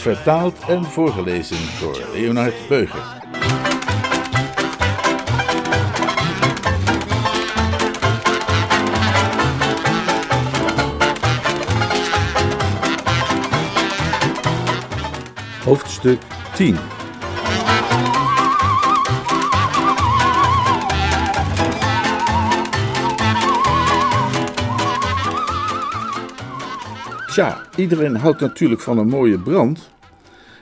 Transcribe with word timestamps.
Vertaald 0.00 0.58
en 0.68 0.84
voorgelezen 0.84 1.80
door 1.80 2.00
Leonard 2.12 2.68
Beuger. 2.68 3.02
Hoofdstuk 15.64 16.20
10 16.54 16.76
Tja, 27.30 27.60
iedereen 27.76 28.16
houdt 28.16 28.40
natuurlijk 28.40 28.80
van 28.80 28.98
een 28.98 29.08
mooie 29.08 29.38
brand. 29.38 29.90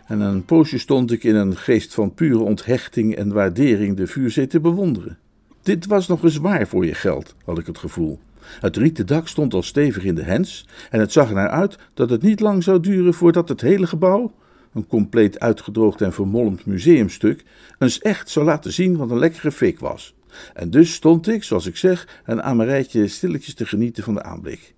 En 0.07 0.21
een 0.21 0.45
poosje 0.45 0.79
stond 0.79 1.13
ik 1.13 1.25
in 1.25 1.35
een 1.35 1.57
geest 1.57 1.95
van 1.95 2.15
pure 2.15 2.39
onthechting 2.39 3.17
en 3.17 3.33
waardering 3.33 3.97
de 3.97 4.07
vuurzee 4.07 4.47
te 4.47 4.61
bewonderen. 4.61 5.19
Dit 5.63 5.87
was 5.87 6.09
nog 6.09 6.23
eens 6.23 6.37
waar 6.37 6.67
voor 6.67 6.87
je 6.87 6.95
geld, 6.95 7.35
had 7.45 7.59
ik 7.59 7.67
het 7.67 7.79
gevoel. 7.79 8.19
Het 8.61 8.77
rieten 8.77 9.07
dak 9.07 9.29
stond 9.29 9.55
al 9.55 9.63
stevig 9.63 10.05
in 10.05 10.15
de 10.15 10.23
hens 10.23 10.67
en 10.91 11.01
het 11.01 11.13
zag 11.13 11.29
er 11.29 11.35
naar 11.35 11.49
uit 11.49 11.79
dat 11.95 12.11
het 12.11 12.23
niet 12.23 12.41
lang 12.41 12.63
zou 12.63 12.81
duren 12.81 13.15
voordat 13.15 13.49
het 13.49 13.61
hele 13.61 13.87
gebouw, 13.87 14.33
een 14.73 14.87
compleet 14.87 15.41
uitgedroogd 15.41 16.01
en 16.01 16.13
vermolmd 16.13 16.67
museumstuk, 16.67 17.45
eens 17.79 18.01
echt 18.01 18.29
zou 18.29 18.47
laten 18.47 18.73
zien 18.73 18.97
wat 18.97 19.11
een 19.11 19.19
lekkere 19.19 19.53
fik 19.53 19.79
was. 19.79 20.15
En 20.55 20.71
dus 20.71 20.95
stond 20.95 21.29
ik, 21.29 21.45
zoals 21.45 21.67
ik 21.67 21.77
zeg, 21.77 22.23
een 22.25 22.43
amerijtje 22.43 23.09
stilletjes 23.09 23.55
te 23.55 23.67
genieten 23.67 24.05
van 24.05 24.15
de 24.15 24.23
aanblik. 24.23 24.77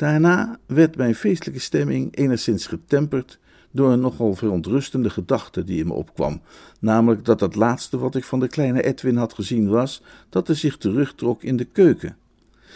Daarna 0.00 0.58
werd 0.66 0.96
mijn 0.96 1.14
feestelijke 1.14 1.60
stemming 1.60 2.16
enigszins 2.16 2.66
getemperd 2.66 3.38
door 3.70 3.92
een 3.92 4.00
nogal 4.00 4.34
verontrustende 4.34 5.10
gedachte 5.10 5.64
die 5.64 5.80
in 5.80 5.86
me 5.86 5.92
opkwam, 5.92 6.40
namelijk 6.78 7.24
dat 7.24 7.40
het 7.40 7.54
laatste 7.54 7.98
wat 7.98 8.14
ik 8.14 8.24
van 8.24 8.40
de 8.40 8.48
kleine 8.48 8.82
Edwin 8.82 9.16
had 9.16 9.32
gezien 9.32 9.68
was 9.68 10.02
dat 10.28 10.46
hij 10.46 10.56
zich 10.56 10.76
terugtrok 10.76 11.42
in 11.42 11.56
de 11.56 11.64
keuken. 11.64 12.16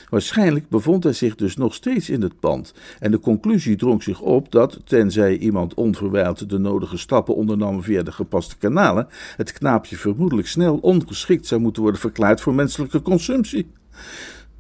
Waarschijnlijk 0.09 0.69
bevond 0.69 1.05
hij 1.05 1.13
zich 1.13 1.35
dus 1.35 1.57
nog 1.57 1.75
steeds 1.75 2.11
in 2.11 2.23
het 2.23 2.41
pand, 2.41 2.75
en 2.99 3.11
de 3.11 3.21
conclusie 3.21 3.77
drong 3.77 4.03
zich 4.03 4.21
op 4.21 4.53
dat, 4.53 4.79
tenzij 4.85 5.39
iemand 5.39 5.75
onverwijld 5.75 6.51
de 6.51 6.59
nodige 6.59 6.97
stappen 6.97 7.35
ondernam 7.35 7.83
via 7.83 8.03
de 8.03 8.13
gepaste 8.13 8.57
kanalen, 8.57 9.09
het 9.37 9.53
knaapje 9.53 9.97
vermoedelijk 9.97 10.49
snel 10.49 10.77
ongeschikt 10.77 11.47
zou 11.47 11.61
moeten 11.61 11.83
worden 11.83 12.01
verklaard 12.01 12.41
voor 12.41 12.55
menselijke 12.55 13.03
consumptie. 13.03 13.67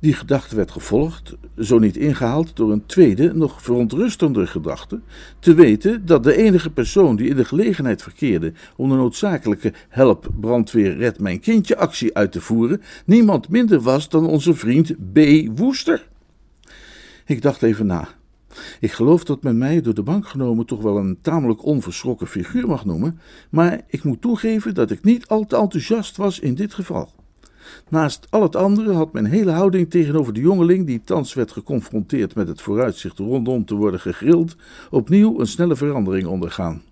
Die 0.05 0.15
gedachte 0.15 0.57
werd 0.57 0.71
gevolgd, 0.71 1.37
zo 1.59 1.79
niet 1.79 1.97
ingehaald, 1.97 2.57
door 2.57 2.73
een 2.73 2.87
tweede, 2.87 3.35
nog 3.35 3.63
verontrustender 3.63 4.49
gedachte, 4.49 5.01
te 5.39 5.55
weten 5.55 6.07
dat 6.07 6.25
de 6.25 6.37
enige 6.37 6.71
persoon 6.71 7.17
die 7.17 7.29
in 7.29 7.37
de 7.37 7.45
gelegenheid 7.45 8.03
verkeerde 8.03 8.53
om 8.77 8.89
de 8.89 8.95
noodzakelijke 8.95 9.73
help, 9.89 10.29
brandweer, 10.41 10.97
red 10.97 11.21
mijn 11.21 11.41
kindje 11.41 11.77
actie 11.77 12.15
uit 12.15 12.33
te 12.33 12.41
voeren, 12.41 12.83
niemand 13.07 13.49
minder 13.49 13.81
was 13.81 14.09
dan 14.09 14.27
onze 14.27 14.55
vriend 14.55 15.13
B. 15.13 15.19
Woester. 15.59 16.09
Ik 17.27 17.43
dacht 17.43 17.63
even 17.63 17.87
na. 17.87 18.09
Ik 18.81 18.93
geloof 18.93 19.25
dat 19.25 19.43
men 19.43 19.59
mij 19.59 19.81
door 19.81 19.95
de 19.95 20.03
bank 20.03 20.29
genomen 20.29 20.67
toch 20.67 20.83
wel 20.83 20.97
een 20.97 21.19
tamelijk 21.21 21.65
onverschrokken 21.65 22.27
figuur 22.27 22.67
mag 22.67 22.85
noemen, 22.85 23.19
maar 23.51 23.81
ik 23.87 24.05
moet 24.05 24.21
toegeven 24.21 24.75
dat 24.75 24.91
ik 24.91 25.05
niet 25.05 25.27
al 25.27 25.47
te 25.47 25.57
enthousiast 25.57 26.17
was 26.17 26.41
in 26.41 26.55
dit 26.55 26.75
geval. 26.75 27.11
Naast 27.89 28.27
al 28.31 28.43
het 28.43 28.57
andere 28.57 28.93
had 28.93 29.13
mijn 29.13 29.27
hele 29.27 29.51
houding 29.51 29.91
tegenover 29.91 30.33
de 30.33 30.41
jongeling, 30.41 30.87
die 30.87 31.01
thans 31.05 31.35
werd 31.35 31.53
geconfronteerd 31.53 32.35
met 32.35 32.49
het 32.49 32.61
vooruitzicht 32.61 33.19
rondom 33.19 33.65
te 33.65 33.75
worden 33.75 34.01
gegrild, 34.01 34.57
opnieuw 34.91 35.41
een 35.41 35.47
snelle 35.47 35.77
verandering 35.77 36.27
ondergaan. 36.27 36.83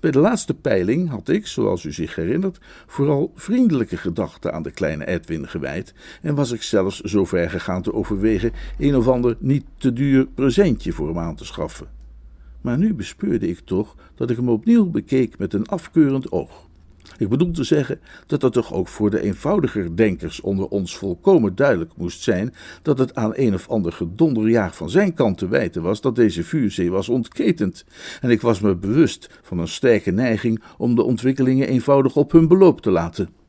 Bij 0.00 0.10
de 0.10 0.18
laatste 0.18 0.54
peiling 0.54 1.08
had 1.08 1.28
ik, 1.28 1.46
zoals 1.46 1.84
u 1.84 1.92
zich 1.92 2.14
herinnert, 2.14 2.58
vooral 2.86 3.32
vriendelijke 3.34 3.96
gedachten 3.96 4.52
aan 4.52 4.62
de 4.62 4.70
kleine 4.70 5.06
Edwin 5.06 5.48
gewijd 5.48 5.94
en 6.22 6.34
was 6.34 6.50
ik 6.50 6.62
zelfs 6.62 7.00
zo 7.00 7.24
ver 7.24 7.50
gegaan 7.50 7.82
te 7.82 7.92
overwegen 7.92 8.52
een 8.78 8.96
of 8.96 9.08
ander 9.08 9.36
niet 9.38 9.64
te 9.76 9.92
duur 9.92 10.26
presentje 10.26 10.92
voor 10.92 11.08
hem 11.08 11.18
aan 11.18 11.36
te 11.36 11.44
schaffen. 11.44 11.88
Maar 12.60 12.78
nu 12.78 12.94
bespeurde 12.94 13.48
ik 13.48 13.60
toch 13.64 13.96
dat 14.14 14.30
ik 14.30 14.36
hem 14.36 14.48
opnieuw 14.48 14.90
bekeek 14.90 15.38
met 15.38 15.52
een 15.52 15.66
afkeurend 15.66 16.32
oog. 16.32 16.68
Ik 17.18 17.28
bedoel 17.28 17.50
te 17.50 17.64
zeggen 17.64 18.00
dat 18.26 18.42
het 18.42 18.52
toch 18.52 18.72
ook 18.72 18.88
voor 18.88 19.10
de 19.10 19.20
eenvoudiger 19.20 19.96
denkers 19.96 20.40
onder 20.40 20.68
ons 20.68 20.96
volkomen 20.96 21.54
duidelijk 21.54 21.96
moest 21.96 22.22
zijn 22.22 22.54
dat 22.82 22.98
het 22.98 23.14
aan 23.14 23.32
een 23.34 23.54
of 23.54 23.68
ander 23.68 23.92
gedonderjaag 23.92 24.76
van 24.76 24.90
zijn 24.90 25.14
kant 25.14 25.38
te 25.38 25.48
wijten 25.48 25.82
was 25.82 26.00
dat 26.00 26.16
deze 26.16 26.44
vuurzee 26.44 26.90
was 26.90 27.08
ontketend. 27.08 27.84
En 28.20 28.30
ik 28.30 28.40
was 28.40 28.60
me 28.60 28.76
bewust 28.76 29.40
van 29.42 29.58
een 29.58 29.68
sterke 29.68 30.10
neiging 30.10 30.62
om 30.78 30.94
de 30.94 31.02
ontwikkelingen 31.02 31.68
eenvoudig 31.68 32.16
op 32.16 32.32
hun 32.32 32.48
beloop 32.48 32.80
te 32.80 32.90
laten 32.90 33.39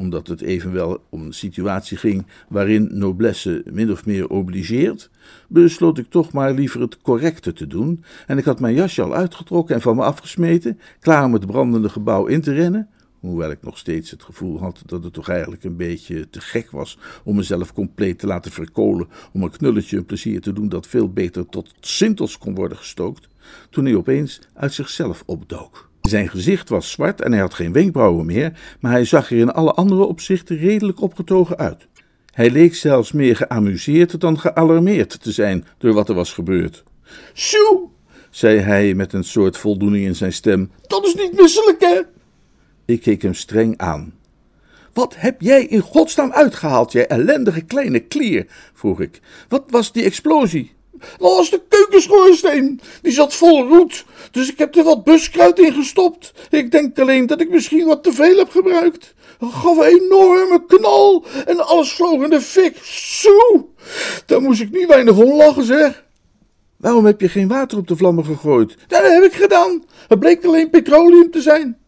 omdat 0.00 0.26
het 0.26 0.40
evenwel 0.40 1.02
om 1.08 1.22
een 1.22 1.32
situatie 1.32 1.96
ging 1.96 2.26
waarin 2.48 2.88
noblesse 2.92 3.62
min 3.72 3.90
of 3.90 4.06
meer 4.06 4.28
obligeert, 4.28 5.10
besloot 5.48 5.98
ik 5.98 6.10
toch 6.10 6.32
maar 6.32 6.52
liever 6.52 6.80
het 6.80 7.02
correcte 7.02 7.52
te 7.52 7.66
doen, 7.66 8.04
en 8.26 8.38
ik 8.38 8.44
had 8.44 8.60
mijn 8.60 8.74
jasje 8.74 9.02
al 9.02 9.14
uitgetrokken 9.14 9.74
en 9.74 9.80
van 9.80 9.96
me 9.96 10.02
afgesmeten, 10.02 10.80
klaar 11.00 11.24
om 11.24 11.32
het 11.32 11.46
brandende 11.46 11.88
gebouw 11.88 12.26
in 12.26 12.40
te 12.40 12.52
rennen, 12.52 12.88
hoewel 13.18 13.50
ik 13.50 13.62
nog 13.62 13.78
steeds 13.78 14.10
het 14.10 14.22
gevoel 14.22 14.58
had 14.58 14.82
dat 14.86 15.04
het 15.04 15.12
toch 15.12 15.28
eigenlijk 15.28 15.64
een 15.64 15.76
beetje 15.76 16.30
te 16.30 16.40
gek 16.40 16.70
was 16.70 16.98
om 17.24 17.36
mezelf 17.36 17.72
compleet 17.72 18.18
te 18.18 18.26
laten 18.26 18.52
verkolen 18.52 19.08
om 19.32 19.42
een 19.42 19.50
knulletje 19.50 19.96
een 19.96 20.06
plezier 20.06 20.40
te 20.40 20.52
doen 20.52 20.68
dat 20.68 20.86
veel 20.86 21.12
beter 21.12 21.46
tot 21.46 21.74
sintels 21.80 22.38
kon 22.38 22.54
worden 22.54 22.78
gestookt, 22.78 23.28
toen 23.70 23.84
hij 23.84 23.94
opeens 23.94 24.40
uit 24.54 24.72
zichzelf 24.72 25.22
opdook. 25.26 25.89
Zijn 26.02 26.28
gezicht 26.28 26.68
was 26.68 26.90
zwart 26.90 27.20
en 27.20 27.32
hij 27.32 27.40
had 27.40 27.54
geen 27.54 27.72
wenkbrauwen 27.72 28.26
meer, 28.26 28.52
maar 28.80 28.92
hij 28.92 29.04
zag 29.04 29.30
er 29.30 29.38
in 29.38 29.52
alle 29.52 29.72
andere 29.72 30.04
opzichten 30.04 30.56
redelijk 30.56 31.00
opgetogen 31.00 31.58
uit. 31.58 31.88
Hij 32.30 32.50
leek 32.50 32.74
zelfs 32.74 33.12
meer 33.12 33.36
geamuseerd 33.36 34.20
dan 34.20 34.38
gealarmeerd 34.38 35.22
te 35.22 35.32
zijn 35.32 35.64
door 35.78 35.92
wat 35.92 36.08
er 36.08 36.14
was 36.14 36.32
gebeurd. 36.32 36.84
Sjoe, 37.34 37.88
zei 38.30 38.58
hij 38.58 38.94
met 38.94 39.12
een 39.12 39.24
soort 39.24 39.56
voldoening 39.56 40.04
in 40.04 40.16
zijn 40.16 40.32
stem, 40.32 40.70
dat 40.86 41.06
is 41.06 41.14
niet 41.14 41.40
misselijk, 41.40 41.80
hè? 41.80 42.00
Ik 42.84 43.00
keek 43.00 43.22
hem 43.22 43.34
streng 43.34 43.78
aan. 43.78 44.14
Wat 44.92 45.14
heb 45.16 45.40
jij 45.40 45.64
in 45.64 45.80
godsnaam 45.80 46.32
uitgehaald, 46.32 46.92
jij 46.92 47.06
ellendige 47.06 47.60
kleine 47.60 48.00
klier? 48.00 48.46
vroeg 48.74 49.00
ik. 49.00 49.20
Wat 49.48 49.64
was 49.68 49.92
die 49.92 50.04
explosie? 50.04 50.72
Dat 50.92 51.36
was 51.36 51.50
de 51.50 51.62
keukenschoorsteen. 51.68 52.80
Die 53.02 53.12
zat 53.12 53.34
vol 53.34 53.66
roet. 53.68 54.04
Dus 54.30 54.50
ik 54.50 54.58
heb 54.58 54.76
er 54.76 54.84
wat 54.84 55.04
buskruid 55.04 55.58
in 55.58 55.72
gestopt. 55.72 56.32
Ik 56.50 56.70
denk 56.70 56.98
alleen 56.98 57.26
dat 57.26 57.40
ik 57.40 57.50
misschien 57.50 57.86
wat 57.86 58.02
te 58.02 58.12
veel 58.12 58.38
heb 58.38 58.50
gebruikt. 58.50 59.14
Dat 59.38 59.52
gaf 59.52 59.76
een 59.76 60.00
enorme 60.02 60.64
knal. 60.66 61.24
En 61.46 61.66
alles 61.66 61.92
vloog 61.92 62.22
in 62.22 62.30
de 62.30 62.40
fik. 62.40 62.76
Zo! 62.84 63.70
Daar 64.26 64.42
moest 64.42 64.60
ik 64.60 64.70
niet 64.70 64.86
weinig 64.86 65.16
om 65.16 65.36
lachen, 65.36 65.64
zeg. 65.64 66.04
Waarom 66.76 67.04
heb 67.04 67.20
je 67.20 67.28
geen 67.28 67.48
water 67.48 67.78
op 67.78 67.88
de 67.88 67.96
vlammen 67.96 68.24
gegooid? 68.24 68.76
Dat 68.86 69.02
heb 69.02 69.22
ik 69.22 69.32
gedaan. 69.32 69.84
Het 70.08 70.18
bleek 70.18 70.44
alleen 70.44 70.70
petroleum 70.70 71.30
te 71.30 71.40
zijn. 71.40 71.78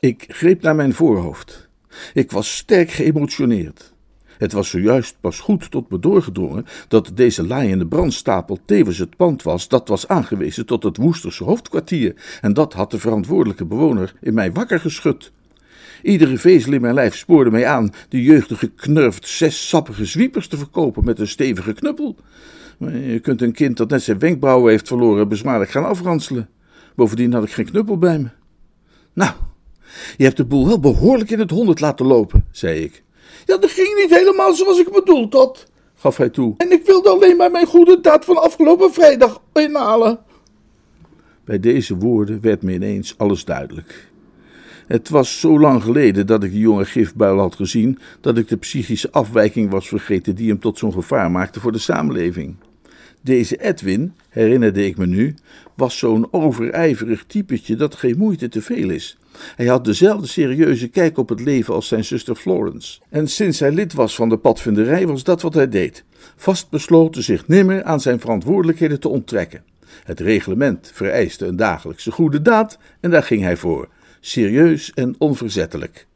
Ik 0.00 0.24
greep 0.28 0.62
naar 0.62 0.74
mijn 0.74 0.94
voorhoofd. 0.94 1.68
Ik 2.14 2.30
was 2.30 2.56
sterk 2.56 2.90
geëmotioneerd. 2.90 3.94
Het 4.38 4.52
was 4.52 4.70
zojuist 4.70 5.16
pas 5.20 5.40
goed 5.40 5.70
tot 5.70 5.90
me 5.90 5.98
doorgedrongen 5.98 6.66
dat 6.88 7.10
deze 7.14 7.46
laaiende 7.46 7.86
brandstapel 7.86 8.58
tevens 8.64 8.98
het 8.98 9.16
pand 9.16 9.42
was 9.42 9.68
dat 9.68 9.88
was 9.88 10.08
aangewezen 10.08 10.66
tot 10.66 10.82
het 10.82 10.96
Woesterse 10.96 11.44
hoofdkwartier, 11.44 12.14
en 12.40 12.52
dat 12.52 12.72
had 12.72 12.90
de 12.90 12.98
verantwoordelijke 12.98 13.64
bewoner 13.64 14.14
in 14.20 14.34
mij 14.34 14.52
wakker 14.52 14.80
geschud. 14.80 15.32
Iedere 16.02 16.38
vezel 16.38 16.72
in 16.72 16.80
mijn 16.80 16.94
lijf 16.94 17.16
spoorde 17.16 17.50
mij 17.50 17.66
aan 17.66 17.90
de 18.08 18.22
jeugdige 18.22 18.68
knurft 18.68 19.28
zes 19.28 19.68
sappige 19.68 20.04
zwiepers 20.04 20.48
te 20.48 20.56
verkopen 20.56 21.04
met 21.04 21.18
een 21.18 21.28
stevige 21.28 21.72
knuppel. 21.72 22.16
Je 22.78 23.18
kunt 23.22 23.42
een 23.42 23.52
kind 23.52 23.76
dat 23.76 23.90
net 23.90 24.02
zijn 24.02 24.18
wenkbrauwen 24.18 24.70
heeft 24.70 24.88
verloren 24.88 25.28
bezwaarlijk 25.28 25.70
gaan 25.70 25.84
afranselen. 25.84 26.48
Bovendien 26.94 27.32
had 27.32 27.44
ik 27.44 27.50
geen 27.50 27.70
knuppel 27.70 27.98
bij 27.98 28.18
me. 28.18 28.28
Nou, 29.12 29.32
je 30.16 30.24
hebt 30.24 30.36
de 30.36 30.44
boel 30.44 30.66
wel 30.66 30.80
behoorlijk 30.80 31.30
in 31.30 31.38
het 31.38 31.50
honderd 31.50 31.80
laten 31.80 32.06
lopen, 32.06 32.44
zei 32.50 32.80
ik. 32.80 33.04
Ja, 33.46 33.56
dat 33.56 33.70
ging 33.70 33.98
niet 34.00 34.18
helemaal 34.18 34.54
zoals 34.54 34.78
ik 34.78 34.92
bedoeld 34.92 35.32
had, 35.32 35.66
gaf 35.94 36.16
hij 36.16 36.28
toe. 36.28 36.54
En 36.56 36.72
ik 36.72 36.86
wilde 36.86 37.08
alleen 37.08 37.36
maar 37.36 37.50
mijn 37.50 37.66
goede 37.66 38.00
daad 38.00 38.24
van 38.24 38.42
afgelopen 38.42 38.92
vrijdag 38.92 39.42
inhalen. 39.52 40.18
Bij 41.44 41.60
deze 41.60 41.96
woorden 41.96 42.40
werd 42.40 42.62
me 42.62 42.72
ineens 42.72 43.18
alles 43.18 43.44
duidelijk. 43.44 44.10
Het 44.86 45.08
was 45.08 45.40
zo 45.40 45.60
lang 45.60 45.82
geleden 45.82 46.26
dat 46.26 46.42
ik 46.42 46.50
die 46.50 46.60
jonge 46.60 46.84
gifbuil 46.84 47.38
had 47.38 47.54
gezien, 47.54 47.98
dat 48.20 48.38
ik 48.38 48.48
de 48.48 48.56
psychische 48.56 49.10
afwijking 49.10 49.70
was 49.70 49.88
vergeten 49.88 50.34
die 50.34 50.48
hem 50.48 50.58
tot 50.58 50.78
zo'n 50.78 50.92
gevaar 50.92 51.30
maakte 51.30 51.60
voor 51.60 51.72
de 51.72 51.78
samenleving. 51.78 52.56
Deze 53.26 53.56
Edwin, 53.56 54.12
herinnerde 54.28 54.86
ik 54.86 54.96
me 54.96 55.06
nu, 55.06 55.34
was 55.74 55.98
zo'n 55.98 56.32
overijverig 56.32 57.24
typetje 57.26 57.76
dat 57.76 57.94
geen 57.94 58.18
moeite 58.18 58.48
te 58.48 58.62
veel 58.62 58.90
is. 58.90 59.18
Hij 59.56 59.66
had 59.66 59.84
dezelfde 59.84 60.26
serieuze 60.26 60.88
kijk 60.88 61.18
op 61.18 61.28
het 61.28 61.40
leven 61.40 61.74
als 61.74 61.88
zijn 61.88 62.04
zuster 62.04 62.34
Florence. 62.34 63.00
En 63.08 63.28
sinds 63.28 63.60
hij 63.60 63.72
lid 63.72 63.92
was 63.92 64.14
van 64.14 64.28
de 64.28 64.36
padvinderij 64.36 65.06
was 65.06 65.24
dat 65.24 65.42
wat 65.42 65.54
hij 65.54 65.68
deed. 65.68 66.04
Vastbesloten 66.36 67.22
zich 67.22 67.48
nimmer 67.48 67.84
aan 67.84 68.00
zijn 68.00 68.20
verantwoordelijkheden 68.20 69.00
te 69.00 69.08
onttrekken. 69.08 69.62
Het 70.04 70.20
reglement 70.20 70.90
vereiste 70.94 71.46
een 71.46 71.56
dagelijkse 71.56 72.10
goede 72.10 72.42
daad 72.42 72.78
en 73.00 73.10
daar 73.10 73.22
ging 73.22 73.42
hij 73.42 73.56
voor, 73.56 73.88
serieus 74.20 74.92
en 74.94 75.14
onverzettelijk. 75.18 76.06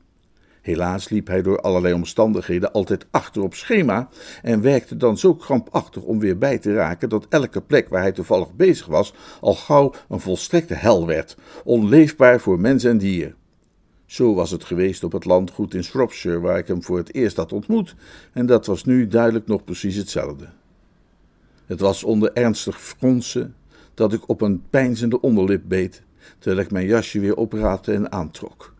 Helaas 0.62 1.08
liep 1.08 1.26
hij 1.26 1.42
door 1.42 1.60
allerlei 1.60 1.94
omstandigheden 1.94 2.72
altijd 2.72 3.06
achter 3.10 3.42
op 3.42 3.54
schema 3.54 4.08
en 4.42 4.60
werkte 4.60 4.96
dan 4.96 5.18
zo 5.18 5.34
krampachtig 5.34 6.02
om 6.02 6.18
weer 6.18 6.38
bij 6.38 6.58
te 6.58 6.74
raken 6.74 7.08
dat 7.08 7.26
elke 7.28 7.60
plek 7.60 7.88
waar 7.88 8.02
hij 8.02 8.12
toevallig 8.12 8.54
bezig 8.54 8.86
was 8.86 9.14
al 9.40 9.54
gauw 9.54 9.92
een 10.08 10.20
volstrekte 10.20 10.74
hel 10.74 11.06
werd, 11.06 11.36
onleefbaar 11.64 12.40
voor 12.40 12.60
mens 12.60 12.84
en 12.84 12.98
dier. 12.98 13.34
Zo 14.06 14.34
was 14.34 14.50
het 14.50 14.64
geweest 14.64 15.04
op 15.04 15.12
het 15.12 15.24
landgoed 15.24 15.74
in 15.74 15.84
Shropshire 15.84 16.40
waar 16.40 16.58
ik 16.58 16.66
hem 16.66 16.82
voor 16.82 16.98
het 16.98 17.14
eerst 17.14 17.36
had 17.36 17.52
ontmoet, 17.52 17.94
en 18.32 18.46
dat 18.46 18.66
was 18.66 18.84
nu 18.84 19.06
duidelijk 19.06 19.46
nog 19.46 19.64
precies 19.64 19.96
hetzelfde. 19.96 20.48
Het 21.66 21.80
was 21.80 22.04
onder 22.04 22.32
ernstig 22.32 22.80
fronsen 22.80 23.54
dat 23.94 24.12
ik 24.12 24.28
op 24.28 24.40
een 24.40 24.62
pijnzende 24.70 25.20
onderlip 25.20 25.62
beet, 25.66 26.02
terwijl 26.38 26.64
ik 26.64 26.70
mijn 26.70 26.86
jasje 26.86 27.20
weer 27.20 27.36
opraapte 27.36 27.92
en 27.92 28.12
aantrok. 28.12 28.74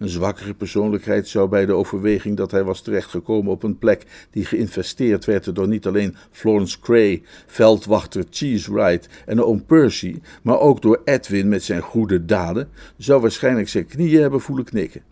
Een 0.00 0.08
zwakkere 0.08 0.54
persoonlijkheid 0.54 1.28
zou 1.28 1.48
bij 1.48 1.66
de 1.66 1.72
overweging 1.72 2.36
dat 2.36 2.50
hij 2.50 2.64
was 2.64 2.82
terechtgekomen 2.82 3.52
op 3.52 3.62
een 3.62 3.78
plek 3.78 4.28
die 4.30 4.44
geïnvesteerd 4.44 5.24
werd 5.24 5.54
door 5.54 5.68
niet 5.68 5.86
alleen 5.86 6.16
Florence 6.30 6.80
Cray, 6.80 7.22
veldwachter 7.46 8.24
Cheesewright 8.30 9.08
en 9.26 9.42
oom 9.42 9.64
Percy, 9.64 10.20
maar 10.42 10.58
ook 10.58 10.82
door 10.82 11.00
Edwin 11.04 11.48
met 11.48 11.62
zijn 11.62 11.80
goede 11.80 12.24
daden, 12.24 12.68
zou 12.96 13.20
waarschijnlijk 13.20 13.68
zijn 13.68 13.86
knieën 13.86 14.20
hebben 14.20 14.40
voelen 14.40 14.64
knikken. 14.64 15.02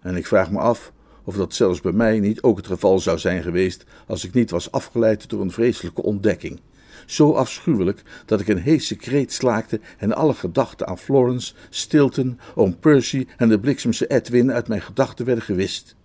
En 0.00 0.16
ik 0.16 0.26
vraag 0.26 0.50
me 0.50 0.58
af 0.58 0.92
of 1.24 1.36
dat 1.36 1.54
zelfs 1.54 1.80
bij 1.80 1.92
mij 1.92 2.20
niet 2.20 2.42
ook 2.42 2.56
het 2.56 2.66
geval 2.66 2.98
zou 2.98 3.18
zijn 3.18 3.42
geweest 3.42 3.84
als 4.06 4.24
ik 4.24 4.34
niet 4.34 4.50
was 4.50 4.70
afgeleid 4.70 5.28
door 5.28 5.40
een 5.40 5.50
vreselijke 5.50 6.02
ontdekking 6.02 6.60
zo 7.06 7.32
afschuwelijk 7.32 8.02
dat 8.24 8.40
ik 8.40 8.48
een 8.48 8.58
heese 8.58 8.96
kreet 8.96 9.32
slaakte 9.32 9.80
en 9.98 10.14
alle 10.14 10.34
gedachten 10.34 10.86
aan 10.86 10.98
Florence, 10.98 11.54
Stilton, 11.70 12.38
oom 12.54 12.78
Percy 12.78 13.26
en 13.36 13.48
de 13.48 13.60
bliksemse 13.60 14.06
Edwin 14.06 14.52
uit 14.52 14.68
mijn 14.68 14.82
gedachten 14.82 15.26
werden 15.26 15.44
gewist. 15.44 15.96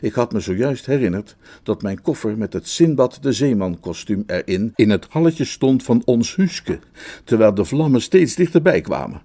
Ik 0.00 0.12
had 0.12 0.32
me 0.32 0.40
zojuist 0.40 0.86
herinnerd 0.86 1.36
dat 1.62 1.82
mijn 1.82 2.02
koffer 2.02 2.38
met 2.38 2.52
het 2.52 2.68
Sinbad 2.68 3.18
de 3.20 3.32
Zeeman 3.32 3.80
kostuum 3.80 4.24
erin 4.26 4.72
in 4.74 4.90
het 4.90 5.06
halletje 5.08 5.44
stond 5.44 5.82
van 5.82 6.02
ons 6.04 6.36
Huske, 6.36 6.78
terwijl 7.24 7.54
de 7.54 7.64
vlammen 7.64 8.02
steeds 8.02 8.34
dichterbij 8.34 8.80
kwamen. 8.80 9.22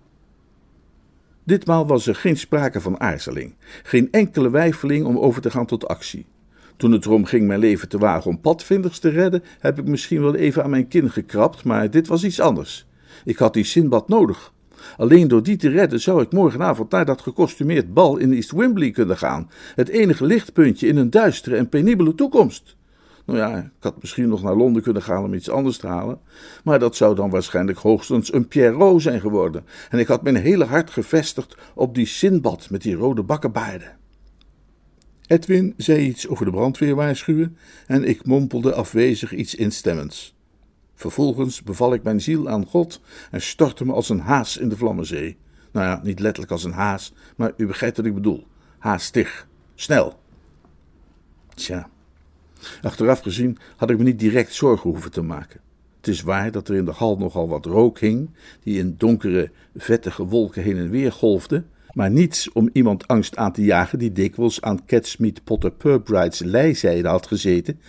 Ditmaal 1.43 1.87
was 1.87 2.07
er 2.07 2.15
geen 2.15 2.37
sprake 2.37 2.81
van 2.81 2.99
aarzeling, 2.99 3.55
geen 3.83 4.11
enkele 4.11 4.49
weifeling 4.49 5.05
om 5.05 5.17
over 5.17 5.41
te 5.41 5.51
gaan 5.51 5.65
tot 5.65 5.87
actie. 5.87 6.25
Toen 6.77 6.91
het 6.91 7.05
erom 7.05 7.25
ging 7.25 7.47
mijn 7.47 7.59
leven 7.59 7.89
te 7.89 7.97
wagen 7.97 8.31
om 8.31 8.41
padvinders 8.41 8.99
te 8.99 9.09
redden, 9.09 9.43
heb 9.59 9.79
ik 9.79 9.85
misschien 9.85 10.21
wel 10.21 10.35
even 10.35 10.63
aan 10.63 10.69
mijn 10.69 10.87
kin 10.87 11.11
gekrapt, 11.11 11.63
maar 11.63 11.91
dit 11.91 12.07
was 12.07 12.23
iets 12.23 12.39
anders. 12.39 12.85
Ik 13.25 13.37
had 13.37 13.53
die 13.53 13.63
Sinbad 13.63 14.07
nodig. 14.07 14.53
Alleen 14.97 15.27
door 15.27 15.43
die 15.43 15.55
te 15.55 15.69
redden 15.69 15.99
zou 16.01 16.21
ik 16.21 16.31
morgenavond 16.31 16.91
naar 16.91 17.05
dat 17.05 17.21
gekostumeerd 17.21 17.93
bal 17.93 18.17
in 18.17 18.33
East 18.33 18.51
Wimbley 18.51 18.91
kunnen 18.91 19.17
gaan. 19.17 19.49
Het 19.75 19.89
enige 19.89 20.25
lichtpuntje 20.25 20.87
in 20.87 20.97
een 20.97 21.09
duistere 21.09 21.55
en 21.55 21.69
penibele 21.69 22.15
toekomst. 22.15 22.75
Nou 23.25 23.39
ja, 23.39 23.57
ik 23.57 23.71
had 23.79 24.01
misschien 24.01 24.27
nog 24.27 24.43
naar 24.43 24.55
Londen 24.55 24.81
kunnen 24.81 25.01
gaan 25.01 25.23
om 25.23 25.33
iets 25.33 25.49
anders 25.49 25.77
te 25.77 25.87
halen. 25.87 26.19
Maar 26.63 26.79
dat 26.79 26.95
zou 26.95 27.15
dan 27.15 27.29
waarschijnlijk 27.29 27.77
hoogstens 27.77 28.33
een 28.33 28.47
Pierrot 28.47 29.01
zijn 29.01 29.19
geworden. 29.19 29.65
En 29.89 29.99
ik 29.99 30.07
had 30.07 30.23
mijn 30.23 30.35
hele 30.35 30.65
hart 30.65 30.89
gevestigd 30.89 31.57
op 31.73 31.95
die 31.95 32.05
Sinbad 32.05 32.69
met 32.69 32.81
die 32.81 32.95
rode 32.95 33.23
bakkenbaarden. 33.23 33.97
Edwin 35.27 35.73
zei 35.77 36.07
iets 36.07 36.27
over 36.27 36.45
de 36.45 36.51
brandweer 36.51 36.95
waarschuwen 36.95 37.57
en 37.87 38.03
ik 38.03 38.25
mompelde 38.25 38.73
afwezig 38.73 39.33
iets 39.33 39.55
instemmends. 39.55 40.35
Vervolgens 40.95 41.63
beval 41.63 41.93
ik 41.93 42.03
mijn 42.03 42.21
ziel 42.21 42.49
aan 42.49 42.65
God 42.65 43.01
en 43.31 43.41
stortte 43.41 43.85
me 43.85 43.93
als 43.93 44.09
een 44.09 44.19
haas 44.19 44.57
in 44.57 44.69
de 44.69 44.77
Vlammenzee. 44.77 45.37
Nou 45.71 45.85
ja, 45.85 45.99
niet 46.03 46.19
letterlijk 46.19 46.51
als 46.51 46.63
een 46.63 46.71
haas, 46.71 47.13
maar 47.35 47.53
u 47.57 47.65
begrijpt 47.65 47.97
wat 47.97 48.05
ik 48.05 48.13
bedoel. 48.13 48.47
Haastig. 48.77 49.47
Snel. 49.75 50.19
Tja. 51.53 51.89
Achteraf 52.81 53.19
gezien 53.19 53.57
had 53.75 53.89
ik 53.89 53.97
me 53.97 54.03
niet 54.03 54.19
direct 54.19 54.53
zorgen 54.53 54.89
hoeven 54.89 55.11
te 55.11 55.21
maken. 55.21 55.59
Het 55.97 56.07
is 56.07 56.21
waar 56.21 56.51
dat 56.51 56.69
er 56.69 56.75
in 56.75 56.85
de 56.85 56.91
hal 56.91 57.17
nogal 57.17 57.47
wat 57.47 57.65
rook 57.65 57.99
hing, 57.99 58.29
die 58.63 58.79
in 58.79 58.95
donkere, 58.97 59.51
vettige 59.75 60.25
wolken 60.25 60.63
heen 60.63 60.77
en 60.77 60.89
weer 60.89 61.11
golfde, 61.11 61.63
maar 61.95 62.11
niets 62.11 62.51
om 62.51 62.69
iemand 62.73 63.07
angst 63.07 63.35
aan 63.35 63.51
te 63.51 63.63
jagen 63.63 63.99
die 63.99 64.11
dikwijls 64.11 64.61
aan 64.61 64.85
Catsmeet 64.85 65.43
Potter 65.43 65.71
Purbright's 65.71 66.39
lijzijde 66.39 67.07
had 67.07 67.27
gezeten 67.27 67.79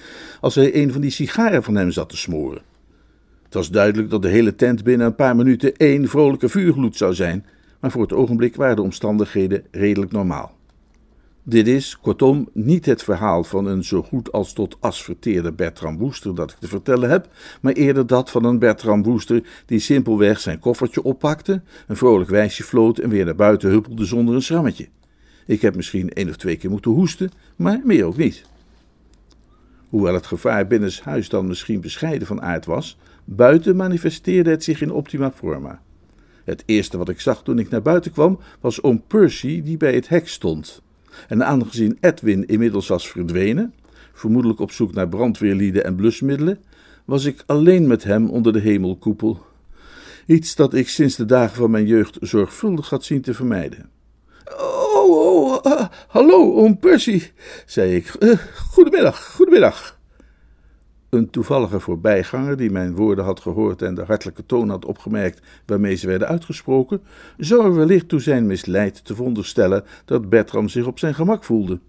als 0.40 0.54
hij 0.54 0.74
een 0.74 0.92
van 0.92 1.00
die 1.00 1.10
sigaren 1.10 1.62
van 1.62 1.74
hem 1.74 1.90
zat 1.90 2.08
te 2.08 2.16
smoren. 2.16 2.62
Het 3.44 3.54
was 3.54 3.70
duidelijk 3.70 4.10
dat 4.10 4.22
de 4.22 4.28
hele 4.28 4.54
tent 4.54 4.84
binnen 4.84 5.06
een 5.06 5.14
paar 5.14 5.36
minuten 5.36 5.76
één 5.76 6.08
vrolijke 6.08 6.48
vuurgloed 6.48 6.96
zou 6.96 7.14
zijn, 7.14 7.46
maar 7.80 7.90
voor 7.90 8.02
het 8.02 8.12
ogenblik 8.12 8.56
waren 8.56 8.76
de 8.76 8.82
omstandigheden 8.82 9.64
redelijk 9.70 10.12
normaal. 10.12 10.56
Dit 11.48 11.66
is, 11.66 11.98
kortom, 11.98 12.48
niet 12.52 12.86
het 12.86 13.02
verhaal 13.02 13.44
van 13.44 13.66
een 13.66 13.84
zo 13.84 14.02
goed 14.02 14.32
als 14.32 14.52
tot 14.52 14.76
as 14.80 15.04
verteerde 15.04 15.52
Bertram 15.52 15.98
Woester 15.98 16.34
dat 16.34 16.50
ik 16.50 16.56
te 16.56 16.68
vertellen 16.68 17.10
heb, 17.10 17.28
maar 17.60 17.72
eerder 17.72 18.06
dat 18.06 18.30
van 18.30 18.44
een 18.44 18.58
Bertram 18.58 19.02
Woester 19.02 19.42
die 19.66 19.78
simpelweg 19.78 20.40
zijn 20.40 20.58
koffertje 20.58 21.02
oppakte, 21.02 21.62
een 21.86 21.96
vrolijk 21.96 22.30
wijsje 22.30 22.62
floot 22.62 22.98
en 22.98 23.08
weer 23.08 23.24
naar 23.24 23.34
buiten 23.34 23.70
huppelde 23.70 24.04
zonder 24.04 24.34
een 24.34 24.42
schrammetje. 24.42 24.88
Ik 25.46 25.60
heb 25.60 25.76
misschien 25.76 26.12
één 26.12 26.28
of 26.28 26.36
twee 26.36 26.56
keer 26.56 26.70
moeten 26.70 26.90
hoesten, 26.90 27.30
maar 27.56 27.80
meer 27.84 28.04
ook 28.04 28.16
niet. 28.16 28.44
Hoewel 29.88 30.14
het 30.14 30.26
gevaar 30.26 30.66
binnenshuis 30.66 31.28
dan 31.28 31.46
misschien 31.46 31.80
bescheiden 31.80 32.26
van 32.26 32.42
aard 32.42 32.66
was, 32.66 32.98
buiten 33.24 33.76
manifesteerde 33.76 34.50
het 34.50 34.64
zich 34.64 34.80
in 34.80 34.92
optima 34.92 35.32
forma. 35.32 35.82
Het 36.44 36.62
eerste 36.66 36.98
wat 36.98 37.08
ik 37.08 37.20
zag 37.20 37.42
toen 37.42 37.58
ik 37.58 37.68
naar 37.68 37.82
buiten 37.82 38.12
kwam, 38.12 38.38
was 38.60 38.82
oom 38.82 39.02
Percy 39.06 39.62
die 39.62 39.76
bij 39.76 39.94
het 39.94 40.08
hek 40.08 40.28
stond. 40.28 40.84
En 41.28 41.44
aangezien 41.44 41.98
Edwin 42.00 42.46
inmiddels 42.46 42.88
was 42.88 43.08
verdwenen, 43.08 43.74
vermoedelijk 44.12 44.60
op 44.60 44.70
zoek 44.70 44.94
naar 44.94 45.08
brandweerlieden 45.08 45.84
en 45.84 45.94
blusmiddelen, 45.94 46.58
was 47.04 47.24
ik 47.24 47.42
alleen 47.46 47.86
met 47.86 48.04
hem 48.04 48.28
onder 48.28 48.52
de 48.52 48.60
hemelkoepel. 48.60 49.44
Iets 50.26 50.54
dat 50.54 50.74
ik 50.74 50.88
sinds 50.88 51.16
de 51.16 51.24
dagen 51.24 51.56
van 51.56 51.70
mijn 51.70 51.86
jeugd 51.86 52.16
zorgvuldig 52.20 52.90
had 52.90 53.04
zien 53.04 53.20
te 53.20 53.34
vermijden. 53.34 53.90
Oh, 54.58 55.10
oh 55.10 55.64
uh, 55.64 55.86
hallo, 56.08 56.54
oom 56.54 56.78
Percy, 56.78 57.22
zei 57.66 57.94
ik. 57.94 58.16
Uh, 58.18 58.38
goedemiddag, 58.70 59.24
goedemiddag. 59.34 59.95
Een 61.10 61.30
toevallige 61.30 61.80
voorbijganger 61.80 62.56
die 62.56 62.70
mijn 62.70 62.94
woorden 62.94 63.24
had 63.24 63.40
gehoord 63.40 63.82
en 63.82 63.94
de 63.94 64.04
hartelijke 64.04 64.46
toon 64.46 64.68
had 64.68 64.84
opgemerkt 64.84 65.40
waarmee 65.66 65.94
ze 65.94 66.06
werden 66.06 66.28
uitgesproken, 66.28 67.00
zou 67.36 67.64
er 67.64 67.74
wellicht 67.74 68.08
toe 68.08 68.20
zijn 68.20 68.46
misleid 68.46 69.04
te 69.04 69.14
veronderstellen 69.14 69.84
dat 70.04 70.28
Bertram 70.28 70.68
zich 70.68 70.86
op 70.86 70.98
zijn 70.98 71.14
gemak 71.14 71.44
voelde. 71.44 71.80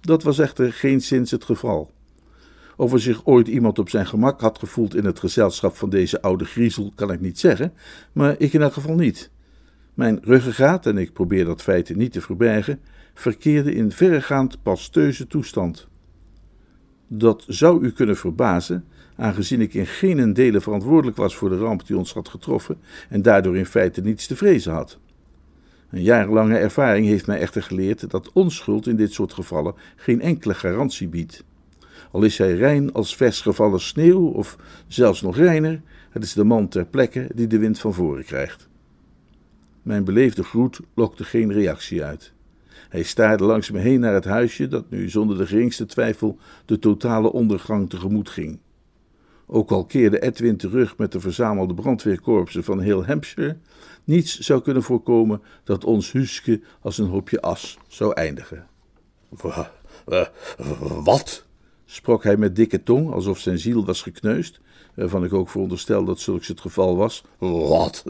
Dat 0.00 0.22
was 0.22 0.38
echter 0.38 0.72
geen 0.72 1.00
sinds 1.00 1.30
het 1.30 1.44
geval. 1.44 1.90
Of 2.76 2.92
er 2.92 3.00
zich 3.00 3.26
ooit 3.26 3.48
iemand 3.48 3.78
op 3.78 3.88
zijn 3.88 4.06
gemak 4.06 4.40
had 4.40 4.58
gevoeld 4.58 4.94
in 4.94 5.04
het 5.04 5.18
gezelschap 5.18 5.76
van 5.76 5.90
deze 5.90 6.22
oude 6.22 6.44
griezel, 6.44 6.92
kan 6.94 7.12
ik 7.12 7.20
niet 7.20 7.38
zeggen, 7.38 7.72
maar 8.12 8.34
ik 8.38 8.52
in 8.52 8.62
elk 8.62 8.72
geval 8.72 8.94
niet. 8.94 9.30
Mijn 9.94 10.18
ruggengraat, 10.22 10.86
en 10.86 10.98
ik 10.98 11.12
probeer 11.12 11.44
dat 11.44 11.62
feit 11.62 11.96
niet 11.96 12.12
te 12.12 12.20
verbergen, 12.20 12.80
verkeerde 13.14 13.74
in 13.74 13.92
verregaand 13.92 14.62
pasteuze 14.62 15.26
toestand. 15.26 15.90
Dat 17.14 17.44
zou 17.48 17.84
u 17.84 17.90
kunnen 17.90 18.16
verbazen, 18.16 18.84
aangezien 19.16 19.60
ik 19.60 19.74
in 19.74 19.86
geen 19.86 20.32
dele 20.32 20.60
verantwoordelijk 20.60 21.16
was 21.16 21.36
voor 21.36 21.48
de 21.48 21.58
ramp 21.58 21.86
die 21.86 21.96
ons 21.96 22.12
had 22.12 22.28
getroffen 22.28 22.78
en 23.08 23.22
daardoor 23.22 23.56
in 23.56 23.66
feite 23.66 24.00
niets 24.00 24.26
te 24.26 24.36
vrezen 24.36 24.72
had. 24.72 24.98
Een 25.90 26.02
jarenlange 26.02 26.56
ervaring 26.56 27.06
heeft 27.06 27.26
mij 27.26 27.38
echter 27.38 27.62
geleerd 27.62 28.10
dat 28.10 28.32
onschuld 28.32 28.86
in 28.86 28.96
dit 28.96 29.12
soort 29.12 29.32
gevallen 29.32 29.74
geen 29.96 30.20
enkele 30.20 30.54
garantie 30.54 31.08
biedt. 31.08 31.44
Al 32.10 32.22
is 32.22 32.38
hij 32.38 32.56
rein 32.56 32.92
als 32.92 33.16
vers 33.16 33.40
gevallen 33.40 33.80
sneeuw, 33.80 34.26
of 34.26 34.56
zelfs 34.88 35.22
nog 35.22 35.36
reiner, 35.36 35.82
het 36.10 36.22
is 36.24 36.32
de 36.32 36.44
man 36.44 36.68
ter 36.68 36.86
plekke 36.86 37.30
die 37.34 37.46
de 37.46 37.58
wind 37.58 37.78
van 37.78 37.94
voren 37.94 38.24
krijgt. 38.24 38.68
Mijn 39.82 40.04
beleefde 40.04 40.42
groet 40.42 40.80
lokte 40.94 41.24
geen 41.24 41.52
reactie 41.52 42.04
uit. 42.04 42.32
Hij 42.92 43.02
staarde 43.02 43.44
langs 43.44 43.70
me 43.70 43.78
heen 43.78 44.00
naar 44.00 44.14
het 44.14 44.24
huisje 44.24 44.68
dat 44.68 44.90
nu 44.90 45.08
zonder 45.10 45.38
de 45.38 45.46
geringste 45.46 45.86
twijfel 45.86 46.38
de 46.64 46.78
totale 46.78 47.32
ondergang 47.32 47.90
tegemoet 47.90 48.28
ging. 48.28 48.58
ook 49.46 49.70
al 49.70 49.84
keerde 49.84 50.20
Edwin 50.20 50.56
terug 50.56 50.96
met 50.96 51.12
de 51.12 51.20
verzamelde 51.20 51.74
brandweerkorpsen 51.74 52.64
van 52.64 52.80
heel 52.80 53.06
Hampshire, 53.06 53.56
niets 54.04 54.38
zou 54.38 54.62
kunnen 54.62 54.82
voorkomen 54.82 55.42
dat 55.64 55.84
ons 55.84 56.12
Huske 56.12 56.60
als 56.80 56.98
een 56.98 57.08
hoopje 57.08 57.40
as 57.40 57.78
zou 57.88 58.12
eindigen. 58.12 58.66
Wat? 61.04 61.44
sprak 61.84 62.22
hij 62.22 62.36
met 62.36 62.56
dikke 62.56 62.82
tong, 62.82 63.12
alsof 63.12 63.38
zijn 63.38 63.58
ziel 63.58 63.84
was 63.84 64.02
gekneusd, 64.02 64.60
waarvan 64.94 65.24
ik 65.24 65.32
ook 65.32 65.48
veronderstel 65.48 66.04
dat 66.04 66.20
zulks 66.20 66.48
het 66.48 66.60
geval 66.60 66.96
was. 66.96 67.24
Wat? 67.38 68.04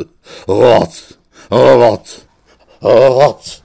Wat? 0.47 1.19
Wat? 1.47 2.27
Wat? 2.89 3.63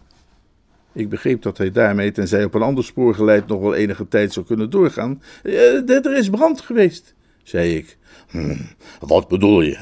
Ik 0.98 1.10
begreep 1.10 1.42
dat 1.42 1.58
hij 1.58 1.72
daarmee, 1.72 2.12
tenzij 2.12 2.44
op 2.44 2.54
een 2.54 2.62
ander 2.62 2.84
spoor 2.84 3.16
geleid, 3.16 3.48
nog 3.48 3.62
wel 3.62 3.75
enige 3.75 4.08
tijd 4.08 4.34
zou 4.34 4.46
kunnen 4.46 4.70
doorgaan. 4.70 5.22
Eh, 5.44 5.89
er 5.89 6.18
is 6.18 6.30
brand 6.30 6.62
geweest, 6.62 7.13
zei 7.44 7.75
ik. 7.75 7.98
Hm, 8.30 8.56
wat 9.00 9.27
bedoel 9.27 9.62
je? 9.62 9.77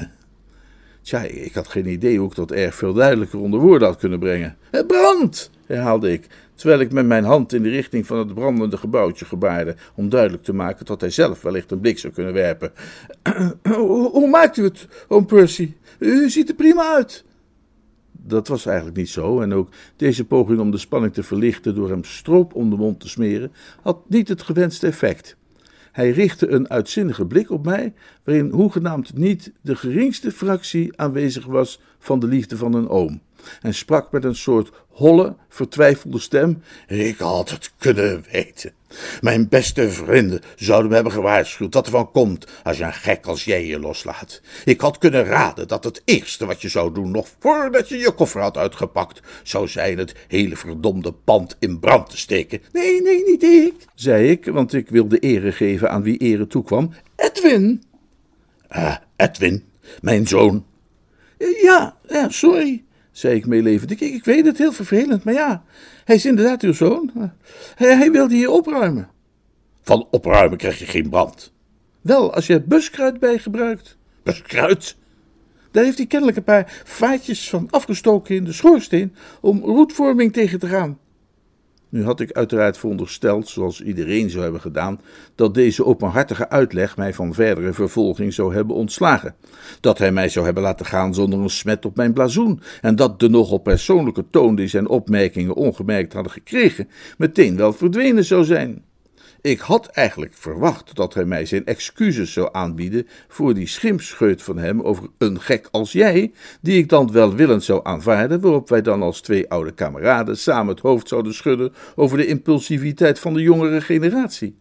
Tja, 1.02 1.22
ik 1.22 1.54
had 1.54 1.68
geen 1.68 1.86
idee 1.86 2.18
hoe 2.18 2.28
ik 2.28 2.34
dat 2.34 2.50
erg 2.50 2.74
veel 2.74 2.92
duidelijker 2.92 3.38
onder 3.38 3.60
woorden 3.60 3.88
had 3.88 3.98
kunnen 3.98 4.18
brengen. 4.18 4.56
Eh, 4.70 4.86
brand, 4.86 5.50
herhaalde 5.66 6.12
ik, 6.12 6.26
terwijl 6.54 6.80
ik 6.80 6.92
met 6.92 7.06
mijn 7.06 7.24
hand 7.24 7.52
in 7.52 7.62
de 7.62 7.70
richting 7.70 8.06
van 8.06 8.18
het 8.18 8.34
brandende 8.34 8.76
gebouwtje 8.76 9.24
gebaarde, 9.24 9.76
om 9.94 10.08
duidelijk 10.08 10.42
te 10.42 10.54
maken 10.54 10.86
dat 10.86 11.00
hij 11.00 11.10
zelf 11.10 11.42
wellicht 11.42 11.70
een 11.70 11.80
blik 11.80 11.98
zou 11.98 12.12
kunnen 12.12 12.32
werpen. 12.32 12.72
hoe, 14.12 14.28
maakt 14.28 14.56
u 14.56 14.64
het, 14.64 14.88
oom 15.08 15.26
Percy? 15.26 15.72
U 15.98 16.30
ziet 16.30 16.48
er 16.48 16.54
prima 16.54 16.94
uit 16.94 17.24
dat 18.28 18.48
was 18.48 18.66
eigenlijk 18.66 18.96
niet 18.96 19.08
zo. 19.08 19.40
En 19.40 19.54
ook 19.54 19.68
deze 19.96 20.24
poging 20.24 20.60
om 20.60 20.70
de 20.70 20.78
spanning 20.78 21.12
te 21.12 21.22
verlichten 21.22 21.74
door 21.74 21.90
hem 21.90 22.04
stroop 22.04 22.54
om 22.54 22.70
de 22.70 22.76
mond 22.76 23.00
te 23.00 23.08
smeren, 23.08 23.52
had 23.82 23.98
niet 24.08 24.28
het 24.28 24.42
gewenste 24.42 24.86
effect. 24.86 25.36
Hij 25.92 26.10
richtte 26.10 26.48
een 26.48 26.70
uitzinnige 26.70 27.26
blik 27.26 27.50
op 27.50 27.64
mij, 27.64 27.94
waarin 28.24 28.50
hoegenaamd 28.50 29.14
niet 29.14 29.52
de 29.60 29.76
geringste 29.76 30.32
fractie 30.32 31.00
aanwezig 31.00 31.44
was 31.44 31.80
van 31.98 32.18
de 32.18 32.26
liefde 32.26 32.56
van 32.56 32.74
een 32.74 32.88
oom, 32.88 33.20
en 33.62 33.74
sprak 33.74 34.12
met 34.12 34.24
een 34.24 34.36
soort 34.36 34.72
holle, 34.96 35.36
vertwijfelde 35.48 36.18
stem: 36.18 36.62
Ik 36.86 37.18
had 37.18 37.50
het 37.50 37.72
kunnen 37.78 38.24
weten. 38.32 38.72
Mijn 39.20 39.48
beste 39.48 39.90
vrienden 39.90 40.40
zouden 40.56 40.88
me 40.88 40.94
hebben 40.94 41.12
gewaarschuwd 41.12 41.72
dat 41.72 41.86
er 41.86 41.92
van 41.92 42.10
komt 42.10 42.46
als 42.62 42.78
je 42.78 42.84
een 42.84 42.92
gek 42.92 43.26
als 43.26 43.44
jij 43.44 43.66
je 43.66 43.78
loslaat. 43.78 44.40
Ik 44.64 44.80
had 44.80 44.98
kunnen 44.98 45.24
raden 45.24 45.68
dat 45.68 45.84
het 45.84 46.02
eerste 46.04 46.46
wat 46.46 46.62
je 46.62 46.68
zou 46.68 46.94
doen, 46.94 47.10
nog 47.10 47.28
voordat 47.38 47.88
je 47.88 47.96
je 47.96 48.12
koffer 48.12 48.40
had 48.40 48.56
uitgepakt, 48.56 49.20
zou 49.42 49.68
zijn 49.68 49.98
het 49.98 50.14
hele 50.28 50.56
verdomde 50.56 51.12
pand 51.12 51.56
in 51.58 51.78
brand 51.78 52.10
te 52.10 52.18
steken. 52.18 52.60
Nee, 52.72 53.02
nee, 53.02 53.24
niet 53.24 53.42
ik, 53.42 53.74
zei 53.94 54.30
ik, 54.30 54.44
want 54.44 54.72
ik 54.72 54.88
wilde 54.88 55.18
ere 55.18 55.52
geven 55.52 55.90
aan 55.90 56.02
wie 56.02 56.18
ere 56.18 56.46
toekwam. 56.46 56.92
Edwin. 57.16 57.82
Ah, 58.68 58.96
Edwin, 59.16 59.64
mijn 60.00 60.26
zoon. 60.26 60.64
Ja, 61.62 61.96
ja, 62.08 62.28
sorry 62.28 62.85
zei 63.16 63.34
ik 63.34 63.46
meelevend. 63.46 63.90
Ik, 63.90 64.00
ik 64.00 64.24
weet 64.24 64.46
het, 64.46 64.58
heel 64.58 64.72
vervelend, 64.72 65.24
maar 65.24 65.34
ja, 65.34 65.64
hij 66.04 66.16
is 66.16 66.26
inderdaad 66.26 66.62
uw 66.62 66.72
zoon. 66.72 67.10
Hij, 67.74 67.96
hij 67.96 68.10
wilde 68.10 68.34
hier 68.34 68.50
opruimen. 68.50 69.08
Van 69.82 70.06
opruimen 70.10 70.58
krijg 70.58 70.78
je 70.78 70.86
geen 70.86 71.08
brand. 71.08 71.52
Wel, 72.00 72.34
als 72.34 72.46
je 72.46 72.52
het 72.52 72.66
buskruid 72.66 73.20
bij 73.20 73.38
gebruikt. 73.38 73.96
Buskruid? 74.22 74.96
Daar 75.70 75.84
heeft 75.84 75.96
hij 75.96 76.06
kennelijk 76.06 76.36
een 76.36 76.44
paar 76.44 76.82
vaatjes 76.84 77.48
van 77.48 77.68
afgestoken 77.70 78.34
in 78.34 78.44
de 78.44 78.52
schoorsteen 78.52 79.14
om 79.40 79.60
roetvorming 79.60 80.32
tegen 80.32 80.58
te 80.58 80.66
gaan. 80.66 80.98
Nu 81.88 82.04
had 82.04 82.20
ik 82.20 82.32
uiteraard 82.32 82.78
verondersteld, 82.78 83.48
zoals 83.48 83.82
iedereen 83.82 84.30
zou 84.30 84.42
hebben 84.42 84.60
gedaan, 84.60 85.00
dat 85.34 85.54
deze 85.54 85.84
openhartige 85.84 86.48
uitleg 86.48 86.96
mij 86.96 87.14
van 87.14 87.34
verdere 87.34 87.72
vervolging 87.72 88.34
zou 88.34 88.54
hebben 88.54 88.76
ontslagen. 88.76 89.34
Dat 89.80 89.98
hij 89.98 90.12
mij 90.12 90.28
zou 90.28 90.44
hebben 90.44 90.62
laten 90.62 90.86
gaan 90.86 91.14
zonder 91.14 91.38
een 91.38 91.50
smet 91.50 91.84
op 91.84 91.96
mijn 91.96 92.12
blazoen. 92.12 92.60
En 92.80 92.96
dat 92.96 93.20
de 93.20 93.28
nogal 93.28 93.58
persoonlijke 93.58 94.24
toon 94.30 94.54
die 94.54 94.68
zijn 94.68 94.88
opmerkingen 94.88 95.54
ongemerkt 95.54 96.12
hadden 96.12 96.32
gekregen, 96.32 96.88
meteen 97.18 97.56
wel 97.56 97.72
verdwenen 97.72 98.24
zou 98.24 98.44
zijn. 98.44 98.84
Ik 99.40 99.60
had 99.60 99.86
eigenlijk 99.86 100.32
verwacht 100.34 100.94
dat 100.94 101.14
hij 101.14 101.24
mij 101.24 101.46
zijn 101.46 101.64
excuses 101.64 102.32
zou 102.32 102.48
aanbieden 102.52 103.06
voor 103.28 103.54
die 103.54 103.66
schimpscheut 103.66 104.42
van 104.42 104.58
hem 104.58 104.80
over 104.80 105.08
een 105.18 105.40
gek 105.40 105.68
als 105.70 105.92
jij, 105.92 106.32
die 106.60 106.78
ik 106.78 106.88
dan 106.88 107.12
welwillend 107.12 107.64
zou 107.64 107.80
aanvaarden, 107.82 108.40
waarop 108.40 108.68
wij 108.68 108.82
dan 108.82 109.02
als 109.02 109.20
twee 109.20 109.50
oude 109.50 109.72
kameraden 109.72 110.38
samen 110.38 110.74
het 110.74 110.82
hoofd 110.82 111.08
zouden 111.08 111.34
schudden 111.34 111.72
over 111.94 112.16
de 112.16 112.26
impulsiviteit 112.26 113.18
van 113.18 113.34
de 113.34 113.42
jongere 113.42 113.80
generatie. 113.80 114.58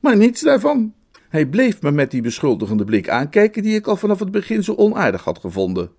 Maar 0.00 0.16
niets 0.16 0.40
daarvan. 0.40 0.92
Hij 1.28 1.46
bleef 1.46 1.82
me 1.82 1.90
met 1.90 2.10
die 2.10 2.22
beschuldigende 2.22 2.84
blik 2.84 3.08
aankijken 3.08 3.62
die 3.62 3.74
ik 3.74 3.86
al 3.86 3.96
vanaf 3.96 4.18
het 4.18 4.30
begin 4.30 4.64
zo 4.64 4.74
onaardig 4.74 5.24
had 5.24 5.38
gevonden. 5.38 5.90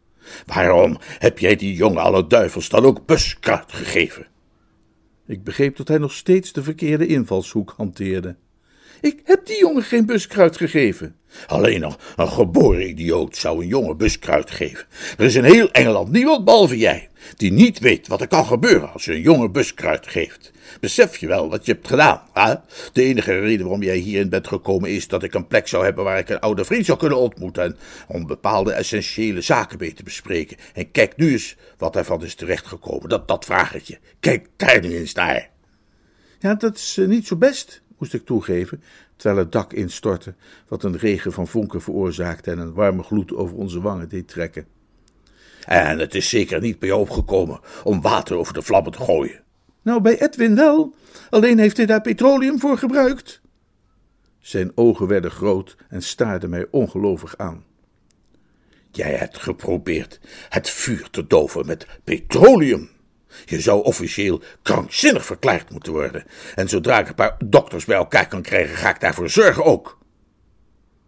Waarom 0.46 0.98
heb 1.20 1.40
jij 1.40 1.56
die 1.56 1.76
jongen 1.76 2.02
alle 2.02 2.28
duivels 2.28 2.70
dan 2.70 2.86
ook 2.86 3.06
buskruid 3.06 3.72
gegeven? 3.74 4.28
Ik 5.30 5.44
begreep 5.44 5.76
dat 5.76 5.88
hij 5.88 5.98
nog 5.98 6.12
steeds 6.12 6.54
de 6.54 6.64
verkeerde 6.64 7.08
invalshoek 7.08 7.74
hanteerde. 7.78 8.36
Ik 9.02 9.20
heb 9.24 9.46
die 9.46 9.58
jongen 9.60 9.84
geen 9.84 10.06
buskruid 10.06 10.58
gegeven. 10.58 11.16
Alleen 11.48 11.80
nog 11.80 11.98
een 12.16 12.28
geboren 12.28 12.90
idioot 12.90 13.38
zou 13.38 13.62
een 13.62 13.68
jongen 13.68 13.98
buskruid 13.98 14.52
geven. 14.52 14.86
Er 15.18 15.26
is 15.26 15.36
in 15.36 15.44
heel 15.44 15.72
Engeland 15.72 16.12
niemand 16.12 16.46
behalve 16.46 16.78
jij 16.78 17.10
die 17.36 17.52
niet 17.52 17.80
weet 17.80 18.08
wat 18.08 18.22
er 18.22 18.28
kan 18.28 18.46
gebeuren 18.46 18.94
als 18.94 19.06
je 19.06 19.14
een 19.14 19.22
jongen 19.22 19.52
buskruid 19.52 20.08
geeft. 20.08 20.52
Besef 20.80 21.18
je 21.18 21.28
wel 21.28 21.50
wat 21.50 21.66
je 21.66 21.72
hebt 21.72 21.88
gedaan? 21.88 22.22
Hè? 22.34 22.54
De 22.94 23.04
enige 23.04 23.40
reden 23.40 23.66
waarom 23.66 23.84
jij 23.84 23.98
hierin 23.98 24.30
bent 24.30 24.48
gekomen 24.48 24.90
is 24.90 25.08
dat 25.08 25.24
ik 25.24 25.34
een 25.34 25.48
plek 25.48 25.68
zou 25.68 25.84
hebben 25.84 26.04
waar 26.04 26.18
ik 26.18 26.30
een 26.30 26.40
oude 26.40 26.66
vriend 26.66 26.86
zou 26.86 26.98
kunnen 26.98 27.18
ontmoeten 27.18 27.64
en 27.64 27.78
om 28.08 28.28
bepaalde 28.28 28.72
essentiële 28.72 29.42
zaken 29.42 29.78
mee 29.80 29.94
te 29.94 30.04
bespreken. 30.04 30.58
En 30.74 30.92
kijk 30.92 31.18
nu 31.18 31.32
eens 31.32 31.56
wat 31.78 31.94
daarvan 31.94 32.24
is 32.24 32.36
terechtgekomen. 32.36 33.10
Dat, 33.10 33.28
dat 33.28 33.46
vraag 33.46 33.76
ik 33.76 33.84
je. 33.84 33.98
Kijk 34.20 34.48
daar 34.56 34.82
nu 34.82 34.98
eens 34.98 35.14
naar. 35.14 35.50
Ja, 36.40 36.56
dat 36.56 36.76
is 36.76 36.98
eh, 36.98 37.08
niet 37.08 37.28
zo 37.28 37.36
best, 37.36 37.82
moest 38.00 38.14
ik 38.14 38.26
toegeven, 38.26 38.84
terwijl 39.16 39.40
het 39.40 39.52
dak 39.52 39.74
instortte, 39.74 40.34
wat 40.68 40.84
een 40.84 40.98
regen 40.98 41.32
van 41.32 41.48
vonken 41.48 41.82
veroorzaakte 41.82 42.52
en 42.52 42.60
een 42.60 42.74
warme 42.74 43.04
gloed 43.04 43.34
over 43.34 43.56
onze 43.56 43.82
wangen 43.82 44.10
deed 44.10 44.28
trekken. 44.28 44.66
En 45.66 46.00
het 46.00 46.16
is 46.16 46.30
zeker 46.30 46.62
niet 46.62 46.80
bij 46.80 46.90
jou 46.90 47.02
opgekomen 47.02 47.60
om 47.84 48.02
water 48.02 48.38
over 48.38 48.54
de 48.54 48.62
vlammen 48.62 48.92
te 48.92 49.02
gooien. 49.04 49.44
Nou, 49.82 50.02
bij 50.02 50.22
Edwin 50.22 50.56
wel, 50.56 50.94
alleen 51.30 51.60
heeft 51.60 51.78
hij 51.78 51.86
daar 51.86 52.02
petroleum 52.02 52.60
voor 52.60 52.78
gebruikt. 52.78 53.42
Zijn 54.40 54.72
ogen 54.76 55.08
werden 55.08 55.32
groot 55.32 55.76
en 55.90 56.02
staarden 56.02 56.50
mij 56.50 56.68
ongelovig 56.72 57.38
aan. 57.38 57.64
Jij 58.92 59.14
hebt 59.14 59.40
geprobeerd 59.40 60.20
het 60.50 60.70
vuur 60.70 61.10
te 61.10 61.28
doven 61.28 61.66
met 61.66 61.88
petroleum. 62.04 62.90
Je 63.46 63.62
zou 63.62 63.84
officieel 63.84 64.42
krankzinnig 64.62 65.26
verklaard 65.26 65.72
moeten 65.72 65.92
worden. 65.92 66.24
En 66.56 66.70
zodra 66.70 67.00
ik 67.00 67.08
een 67.08 67.16
paar 67.16 67.36
dokters 67.46 67.86
bij 67.86 67.98
elkaar 67.98 68.28
kan 68.28 68.42
krijgen, 68.42 68.76
ga 68.76 68.90
ik 68.90 69.00
daarvoor 69.00 69.30
zorgen 69.30 69.66
ook. 69.66 69.98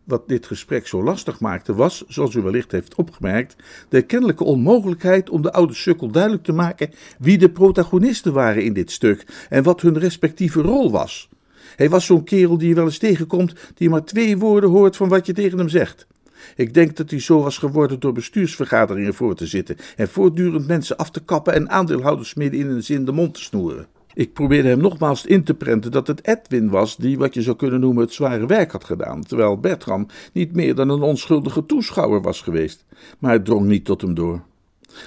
Wat 0.03 0.27
dit 0.27 0.45
gesprek 0.45 0.87
zo 0.87 1.03
lastig 1.03 1.39
maakte 1.39 1.75
was, 1.75 2.03
zoals 2.07 2.35
u 2.35 2.41
wellicht 2.41 2.71
heeft 2.71 2.95
opgemerkt, 2.95 3.55
de 3.89 4.01
kennelijke 4.01 4.43
onmogelijkheid 4.43 5.29
om 5.29 5.41
de 5.41 5.51
oude 5.51 5.73
sukkel 5.73 6.07
duidelijk 6.07 6.43
te 6.43 6.51
maken 6.51 6.89
wie 7.19 7.37
de 7.37 7.49
protagonisten 7.49 8.33
waren 8.33 8.63
in 8.63 8.73
dit 8.73 8.91
stuk 8.91 9.25
en 9.49 9.63
wat 9.63 9.81
hun 9.81 9.99
respectieve 9.99 10.61
rol 10.61 10.91
was. 10.91 11.29
Hij 11.75 11.89
was 11.89 12.05
zo'n 12.05 12.23
kerel 12.23 12.57
die 12.57 12.67
je 12.67 12.75
wel 12.75 12.85
eens 12.85 12.97
tegenkomt, 12.97 13.53
die 13.75 13.89
maar 13.89 14.03
twee 14.03 14.37
woorden 14.37 14.69
hoort 14.69 14.95
van 14.95 15.09
wat 15.09 15.25
je 15.25 15.33
tegen 15.33 15.57
hem 15.57 15.69
zegt. 15.69 16.07
Ik 16.55 16.73
denk 16.73 16.97
dat 16.97 17.09
hij 17.09 17.19
zo 17.19 17.41
was 17.41 17.57
geworden 17.57 17.99
door 17.99 18.13
bestuursvergaderingen 18.13 19.13
voor 19.13 19.35
te 19.35 19.47
zitten 19.47 19.75
en 19.95 20.07
voortdurend 20.07 20.67
mensen 20.67 20.97
af 20.97 21.11
te 21.11 21.23
kappen 21.23 21.53
en 21.53 21.69
aandeelhouders 21.69 22.33
midden 22.33 22.59
in 22.59 22.67
een 22.67 22.83
zin 22.83 23.05
de 23.05 23.11
mond 23.11 23.33
te 23.33 23.41
snoeren. 23.41 23.87
Ik 24.13 24.33
probeerde 24.33 24.69
hem 24.69 24.79
nogmaals 24.79 25.25
in 25.25 25.43
te 25.43 25.53
prenten 25.53 25.91
dat 25.91 26.07
het 26.07 26.27
Edwin 26.27 26.69
was 26.69 26.97
die, 26.97 27.17
wat 27.17 27.33
je 27.33 27.41
zou 27.41 27.55
kunnen 27.55 27.79
noemen, 27.79 28.03
het 28.03 28.13
zware 28.13 28.45
werk 28.45 28.71
had 28.71 28.83
gedaan, 28.83 29.23
terwijl 29.23 29.59
Bertram 29.59 30.07
niet 30.33 30.55
meer 30.55 30.75
dan 30.75 30.89
een 30.89 31.01
onschuldige 31.01 31.65
toeschouwer 31.65 32.21
was 32.21 32.41
geweest. 32.41 32.85
Maar 33.19 33.31
het 33.31 33.45
drong 33.45 33.65
niet 33.65 33.85
tot 33.85 34.01
hem 34.01 34.13
door. 34.13 34.41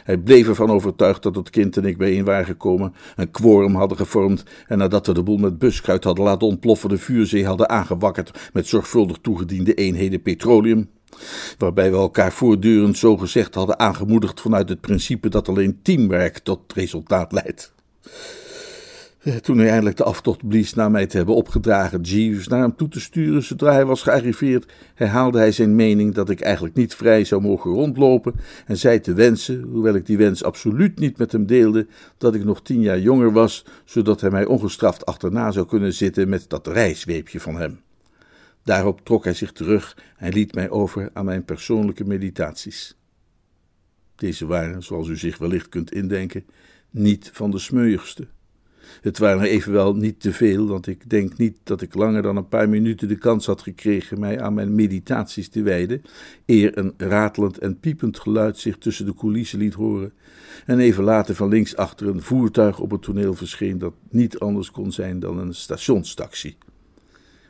Hij 0.05 0.19
bleef 0.19 0.49
ervan 0.49 0.71
overtuigd 0.71 1.23
dat 1.23 1.35
het 1.35 1.50
kind 1.50 1.76
en 1.76 1.85
ik 1.85 1.99
bijeen 1.99 2.25
waren 2.25 2.45
gekomen, 2.45 2.95
een 3.17 3.31
quorum 3.31 3.75
hadden 3.75 3.97
gevormd 3.97 4.45
en 4.67 4.79
nadat 4.79 5.07
we 5.07 5.14
de 5.14 5.23
boel 5.23 5.37
met 5.37 5.59
buskruid 5.59 6.05
hadden 6.05 6.25
laten 6.25 6.47
ontploffen, 6.47 6.88
de 6.88 6.99
vuurzee 6.99 7.47
hadden 7.47 7.69
aangewakkerd 7.69 8.50
met 8.53 8.67
zorgvuldig 8.67 9.17
toegediende 9.23 9.75
eenheden 9.75 10.23
petroleum. 10.23 10.88
Waarbij 11.59 11.90
we 11.90 11.97
elkaar 11.97 12.33
voortdurend 12.33 12.99
zo 12.99 13.16
gezegd 13.16 13.54
hadden 13.54 13.78
aangemoedigd 13.78 14.40
vanuit 14.40 14.68
het 14.68 14.80
principe 14.80 15.28
dat 15.28 15.49
alleen 15.49 15.78
teamwerk 15.83 16.38
tot 16.38 16.73
resultaat 16.73 17.33
leidt. 17.33 17.73
Toen 19.40 19.59
hij 19.59 19.68
eindelijk 19.68 19.97
de 19.97 20.04
aftocht 20.04 20.49
blies 20.49 20.75
na 20.75 20.88
mij 20.88 21.06
te 21.06 21.16
hebben 21.16 21.35
opgedragen 21.35 22.00
Jeeves 22.00 22.49
naar 22.49 22.61
hem 22.61 22.76
toe 22.76 22.88
te 22.88 23.00
sturen 23.00 23.42
zodra 23.42 23.73
hij 23.73 23.85
was 23.85 24.02
gearriveerd, 24.02 24.73
herhaalde 24.94 25.38
hij 25.38 25.52
zijn 25.52 25.75
mening 25.75 26.14
dat 26.14 26.30
ik 26.30 26.40
eigenlijk 26.40 26.75
niet 26.75 26.94
vrij 26.94 27.25
zou 27.25 27.42
mogen 27.42 27.71
rondlopen 27.71 28.35
en 28.66 28.76
zei 28.76 29.00
te 29.00 29.14
wensen, 29.14 29.62
hoewel 29.62 29.94
ik 29.94 30.06
die 30.06 30.16
wens 30.16 30.44
absoluut 30.44 30.99
niet 30.99 31.18
met 31.18 31.33
hem 31.33 31.47
deelde, 31.47 31.87
dat 32.18 32.35
ik 32.35 32.44
nog 32.44 32.62
tien 32.62 32.80
jaar 32.80 33.00
jonger 33.00 33.33
was, 33.33 33.64
zodat 33.85 34.21
hij 34.21 34.30
mij 34.30 34.44
ongestraft 34.44 35.06
achterna 35.06 35.50
zou 35.50 35.66
kunnen 35.66 35.92
zitten 35.92 36.28
met 36.28 36.44
dat 36.49 36.66
rijzweepje 36.66 37.40
van 37.40 37.56
hem. 37.56 37.84
Daarop 38.64 39.04
trok 39.04 39.25
hij 39.25 39.35
zich 39.35 39.52
terug 39.52 39.97
en 40.16 40.33
liet 40.33 40.54
mij 40.54 40.71
over 40.71 41.11
aan 41.12 41.25
mijn 41.25 41.44
persoonlijke 41.44 42.04
meditaties. 42.04 42.97
Deze 44.14 44.47
waren, 44.47 44.83
zoals 44.83 45.09
u 45.09 45.16
zich 45.16 45.38
wellicht 45.38 45.68
kunt 45.68 45.92
indenken, 45.92 46.44
niet 46.90 47.30
van 47.33 47.50
de 47.50 47.59
smeuigste. 47.59 48.26
Het 49.00 49.18
waren 49.18 49.42
er 49.42 49.49
evenwel 49.49 49.94
niet 49.94 50.21
te 50.21 50.33
veel, 50.33 50.66
want 50.66 50.87
ik 50.87 51.11
denk 51.11 51.37
niet 51.37 51.56
dat 51.62 51.83
ik 51.83 51.94
langer 51.94 52.23
dan 52.23 52.37
een 52.37 52.49
paar 52.49 52.68
minuten 52.68 53.09
de 53.09 53.18
kans 53.18 53.47
had 53.47 53.62
gekregen 53.62 54.21
mij 54.21 54.40
aan 54.40 54.54
mijn 54.54 54.75
meditaties 54.75 55.49
te 55.49 55.62
wijden, 55.62 56.02
eer 56.47 56.78
een 56.78 56.94
ratelend 56.97 57.59
en 57.59 57.80
piepend 57.80 58.18
geluid 58.18 58.59
zich 58.59 58.78
tussen 58.78 59.06
de 59.06 59.14
coulissen 59.14 59.59
liet 59.59 59.75
horen, 59.75 60.12
en 60.66 60.78
even 60.78 61.04
later 61.04 61.35
van 61.35 61.49
links 61.49 61.76
achter 61.76 62.09
een 62.09 62.23
voertuig 62.23 62.78
op 62.78 62.90
het 62.90 63.02
toneel 63.02 63.35
verscheen 63.35 63.78
dat 63.78 63.94
niet 64.11 64.38
anders 64.38 64.71
kon 64.71 64.92
zijn 64.92 65.21
dan 65.21 65.38
een 65.38 65.54
stationstaxi. 65.54 66.56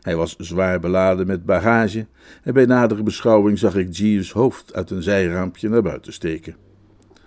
Hij 0.04 0.16
was 0.16 0.36
zwaar 0.38 0.80
beladen 0.80 1.26
met 1.26 1.44
bagage 1.44 2.06
en 2.42 2.54
bij 2.54 2.66
nadere 2.66 3.02
beschouwing 3.02 3.58
zag 3.58 3.76
ik 3.76 3.96
Jeeves 3.96 4.32
hoofd 4.32 4.74
uit 4.74 4.90
een 4.90 5.02
zijraampje 5.02 5.68
naar 5.68 5.82
buiten 5.82 6.12
steken. 6.12 6.56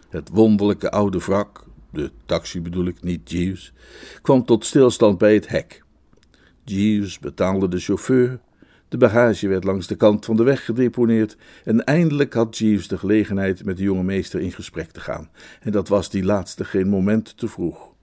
Het 0.09 0.29
wonderlijke 0.29 0.91
oude 0.91 1.17
wrak, 1.17 1.63
de 1.91 2.11
taxi 2.25 2.61
bedoel 2.61 2.85
ik, 2.85 3.01
niet 3.01 3.31
Jeeves, 3.31 3.73
kwam 4.21 4.45
tot 4.45 4.65
stilstand 4.65 5.17
bij 5.17 5.33
het 5.33 5.47
hek. 5.47 5.83
Jeeves 6.63 7.19
betaalde 7.19 7.67
de 7.67 7.79
chauffeur, 7.79 8.39
de 8.87 8.97
bagage 8.97 9.47
werd 9.47 9.63
langs 9.63 9.87
de 9.87 9.95
kant 9.95 10.25
van 10.25 10.35
de 10.35 10.43
weg 10.43 10.65
gedeponeerd 10.65 11.37
en 11.63 11.83
eindelijk 11.83 12.33
had 12.33 12.57
Jeeves 12.57 12.87
de 12.87 12.97
gelegenheid 12.97 13.65
met 13.65 13.77
de 13.77 13.83
jonge 13.83 14.03
meester 14.03 14.39
in 14.39 14.51
gesprek 14.51 14.91
te 14.91 14.99
gaan, 14.99 15.29
en 15.61 15.71
dat 15.71 15.87
was 15.87 16.09
die 16.09 16.23
laatste 16.23 16.65
geen 16.65 16.89
moment 16.89 17.37
te 17.37 17.47
vroeg. 17.47 17.95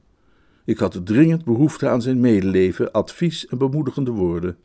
Ik 0.66 0.78
had 0.78 1.00
dringend 1.04 1.44
behoefte 1.44 1.88
aan 1.88 2.02
zijn 2.02 2.20
medeleven, 2.20 2.92
advies 2.92 3.46
en 3.46 3.58
bemoedigende 3.58 4.10
woorden. 4.10 4.56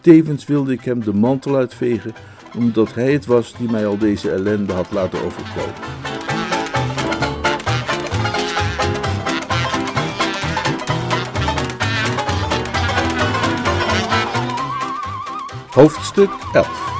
Tevens 0.00 0.46
wilde 0.46 0.72
ik 0.72 0.80
hem 0.80 1.00
de 1.00 1.14
mantel 1.14 1.56
uitvegen, 1.56 2.12
omdat 2.56 2.94
hij 2.94 3.12
het 3.12 3.26
was 3.26 3.56
die 3.56 3.70
mij 3.70 3.86
al 3.86 3.98
deze 3.98 4.30
ellende 4.30 4.72
had 4.72 4.90
laten 4.90 5.22
overkomen. 5.22 5.74
Hoofdstuk 15.70 16.30
11 16.52 16.93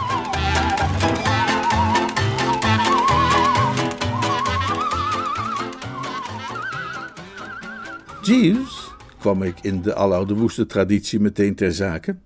Jeeves, 8.25 8.90
kwam 9.19 9.43
ik 9.43 9.61
in 9.62 9.83
de 9.83 9.95
aloude 9.95 10.35
woeste 10.35 10.66
traditie 10.66 11.21
meteen 11.21 11.54
ter 11.54 11.73
zake. 11.73 12.16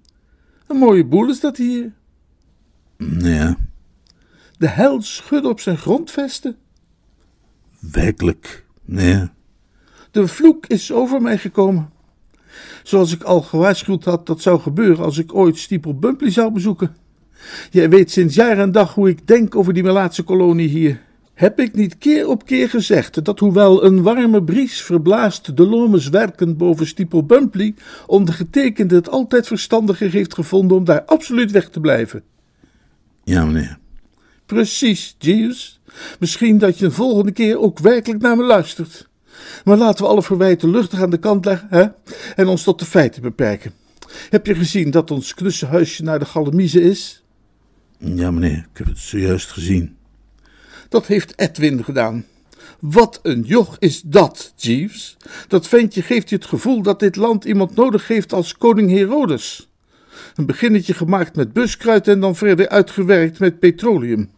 Een 0.66 0.76
mooie 0.76 1.04
boel 1.04 1.28
is 1.28 1.40
dat 1.40 1.56
hier. 1.56 1.92
Ja. 3.18 3.56
De 4.58 4.68
hel 4.68 5.02
schudde 5.02 5.48
op 5.48 5.60
zijn 5.60 5.78
grondvesten. 5.78 6.56
Werkelijk, 7.78 8.66
ja. 8.84 9.32
De 10.10 10.26
vloek 10.26 10.66
is 10.66 10.92
over 10.92 11.22
mij 11.22 11.38
gekomen. 11.38 11.90
Zoals 12.82 13.12
ik 13.12 13.22
al 13.22 13.42
gewaarschuwd 13.42 14.04
had 14.04 14.26
dat 14.26 14.42
zou 14.42 14.60
gebeuren 14.60 15.04
als 15.04 15.18
ik 15.18 15.34
ooit 15.34 15.58
Stiepel 15.58 15.98
Bumpley 15.98 16.30
zou 16.30 16.52
bezoeken. 16.52 16.96
Jij 17.70 17.90
weet 17.90 18.10
sinds 18.10 18.34
jaar 18.34 18.58
en 18.58 18.72
dag 18.72 18.94
hoe 18.94 19.08
ik 19.08 19.26
denk 19.26 19.54
over 19.54 19.72
die 19.74 19.82
Melaatse 19.82 20.22
kolonie 20.22 20.68
hier. 20.68 21.06
Heb 21.38 21.60
ik 21.60 21.74
niet 21.74 21.98
keer 21.98 22.28
op 22.28 22.46
keer 22.46 22.68
gezegd 22.68 23.24
dat 23.24 23.38
hoewel 23.38 23.84
een 23.84 24.02
warme 24.02 24.42
bries 24.44 24.82
verblaast 24.82 25.56
de 25.56 25.66
lomes 25.66 26.08
werken 26.08 26.56
boven 26.56 26.86
Stiepel 26.86 27.26
Bumpley, 27.26 27.74
ondergetekende 28.06 28.94
het 28.94 29.08
altijd 29.08 29.46
verstandiger 29.46 30.10
heeft 30.10 30.34
gevonden 30.34 30.76
om 30.76 30.84
daar 30.84 31.04
absoluut 31.04 31.50
weg 31.50 31.68
te 31.68 31.80
blijven? 31.80 32.22
Ja, 33.24 33.44
meneer. 33.44 33.78
Precies, 34.46 35.16
Jeeves. 35.18 35.80
Misschien 36.18 36.58
dat 36.58 36.78
je 36.78 36.84
een 36.84 36.92
volgende 36.92 37.32
keer 37.32 37.58
ook 37.58 37.78
werkelijk 37.78 38.22
naar 38.22 38.36
me 38.36 38.44
luistert. 38.44 39.08
Maar 39.64 39.76
laten 39.76 40.04
we 40.04 40.10
alle 40.10 40.22
verwijten 40.22 40.70
luchtig 40.70 41.02
aan 41.02 41.10
de 41.10 41.18
kant 41.18 41.44
leggen 41.44 41.68
hè? 41.70 41.86
en 42.36 42.46
ons 42.46 42.62
tot 42.62 42.78
de 42.78 42.86
feiten 42.86 43.22
beperken. 43.22 43.72
Heb 44.30 44.46
je 44.46 44.54
gezien 44.54 44.90
dat 44.90 45.10
ons 45.10 45.34
knusse 45.34 45.66
huisje 45.66 46.02
naar 46.02 46.18
de 46.18 46.24
Galamiezen 46.24 46.82
is? 46.82 47.22
Ja, 47.98 48.30
meneer, 48.30 48.68
ik 48.72 48.78
heb 48.78 48.86
het 48.86 48.98
zojuist 48.98 49.50
gezien. 49.50 49.97
Dat 50.88 51.06
heeft 51.06 51.32
Edwin 51.36 51.84
gedaan. 51.84 52.24
Wat 52.80 53.20
een 53.22 53.42
joch 53.42 53.76
is 53.78 54.02
dat, 54.04 54.52
Jeeves. 54.56 55.16
Dat 55.48 55.68
ventje 55.68 56.02
geeft 56.02 56.28
je 56.28 56.34
het 56.34 56.44
gevoel 56.44 56.82
dat 56.82 57.00
dit 57.00 57.16
land 57.16 57.44
iemand 57.44 57.74
nodig 57.74 58.08
heeft 58.08 58.32
als 58.32 58.56
koning 58.56 58.90
Herodes. 58.90 59.68
Een 60.34 60.46
beginnetje 60.46 60.94
gemaakt 60.94 61.36
met 61.36 61.52
buskruid 61.52 62.08
en 62.08 62.20
dan 62.20 62.36
verder 62.36 62.68
uitgewerkt 62.68 63.38
met 63.38 63.58
petroleum. 63.58 64.30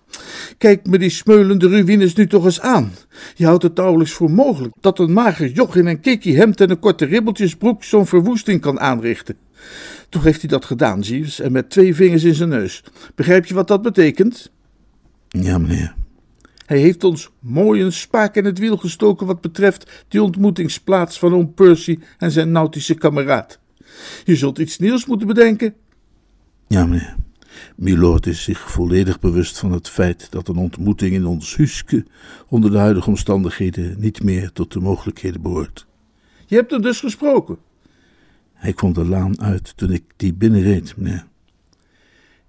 Kijk 0.59 0.87
me 0.87 0.99
die 0.99 1.11
smeulende 1.11 1.69
ruïnes 1.69 2.15
nu 2.15 2.27
toch 2.27 2.45
eens 2.45 2.61
aan. 2.61 2.93
Je 3.35 3.45
houdt 3.47 3.63
het 3.63 3.77
nauwelijks 3.77 4.13
voor 4.13 4.31
mogelijk 4.31 4.75
dat 4.81 4.99
een 4.99 5.13
mager 5.13 5.49
joch 5.49 5.77
in 5.77 5.87
een 5.87 6.01
kikkie 6.01 6.37
hemd 6.37 6.61
en 6.61 6.71
een 6.71 6.79
korte 6.79 7.05
ribbeltjesbroek 7.05 7.85
zo'n 7.85 8.07
verwoesting 8.07 8.61
kan 8.61 8.81
aanrichten. 8.81 9.37
Toch 10.09 10.25
heeft 10.25 10.41
hij 10.41 10.51
dat 10.51 10.65
gedaan, 10.65 11.01
Jeeves, 11.01 11.41
en 11.41 11.53
met 11.53 11.71
twee 11.71 11.95
vingers 11.95 12.25
in 12.25 12.35
zijn 12.35 12.49
neus. 12.49 12.85
Begrijp 13.15 13.47
je 13.47 13.55
wat 13.55 13.69
dat 13.69 13.83
betekent? 13.83 14.51
Ja, 15.29 15.59
meneer. 15.59 15.95
Hij 16.71 16.79
heeft 16.79 17.05
ons 17.05 17.31
mooi 17.39 17.83
een 17.83 17.93
spaak 17.93 18.35
in 18.37 18.45
het 18.45 18.59
wiel 18.59 18.77
gestoken 18.77 19.27
wat 19.27 19.41
betreft 19.41 20.05
die 20.09 20.23
ontmoetingsplaats 20.23 21.19
van 21.19 21.35
oom 21.35 21.55
Percy 21.55 21.99
en 22.19 22.31
zijn 22.31 22.53
nautische 22.53 22.95
kameraad. 22.95 23.59
Je 24.25 24.37
zult 24.37 24.59
iets 24.59 24.79
nieuws 24.79 25.07
moeten 25.07 25.27
bedenken. 25.27 25.75
Ja, 26.67 26.87
meneer. 26.87 27.17
Milord 27.77 28.27
is 28.27 28.43
zich 28.43 28.71
volledig 28.71 29.21
bewust 29.21 29.59
van 29.59 29.73
het 29.73 29.89
feit 29.89 30.31
dat 30.31 30.49
een 30.49 30.57
ontmoeting 30.57 31.13
in 31.13 31.27
ons 31.27 31.57
huske 31.57 32.07
onder 32.49 32.71
de 32.71 32.79
huidige 32.79 33.09
omstandigheden 33.09 33.95
niet 33.99 34.23
meer 34.23 34.53
tot 34.53 34.73
de 34.73 34.81
mogelijkheden 34.81 35.43
behoort. 35.43 35.87
Je 36.47 36.57
hebt 36.57 36.73
er 36.73 36.83
dus 36.83 37.01
gesproken. 37.01 37.59
Hij 38.53 38.73
kwam 38.73 38.93
de 38.93 39.05
laan 39.05 39.41
uit 39.41 39.77
toen 39.77 39.93
ik 39.93 40.05
die 40.17 40.35
binnenreed, 40.35 40.97
meneer. 40.97 41.27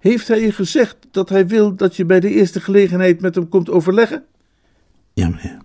Heeft 0.02 0.28
hij 0.28 0.40
je 0.40 0.52
gezegd 0.52 0.96
dat 1.10 1.28
hij 1.28 1.46
wil 1.46 1.76
dat 1.76 1.96
je 1.96 2.04
bij 2.04 2.20
de 2.20 2.30
eerste 2.30 2.60
gelegenheid 2.60 3.20
met 3.20 3.34
hem 3.34 3.48
komt 3.48 3.70
overleggen? 3.70 4.24
Ja, 5.12 5.28
meneer. 5.28 5.58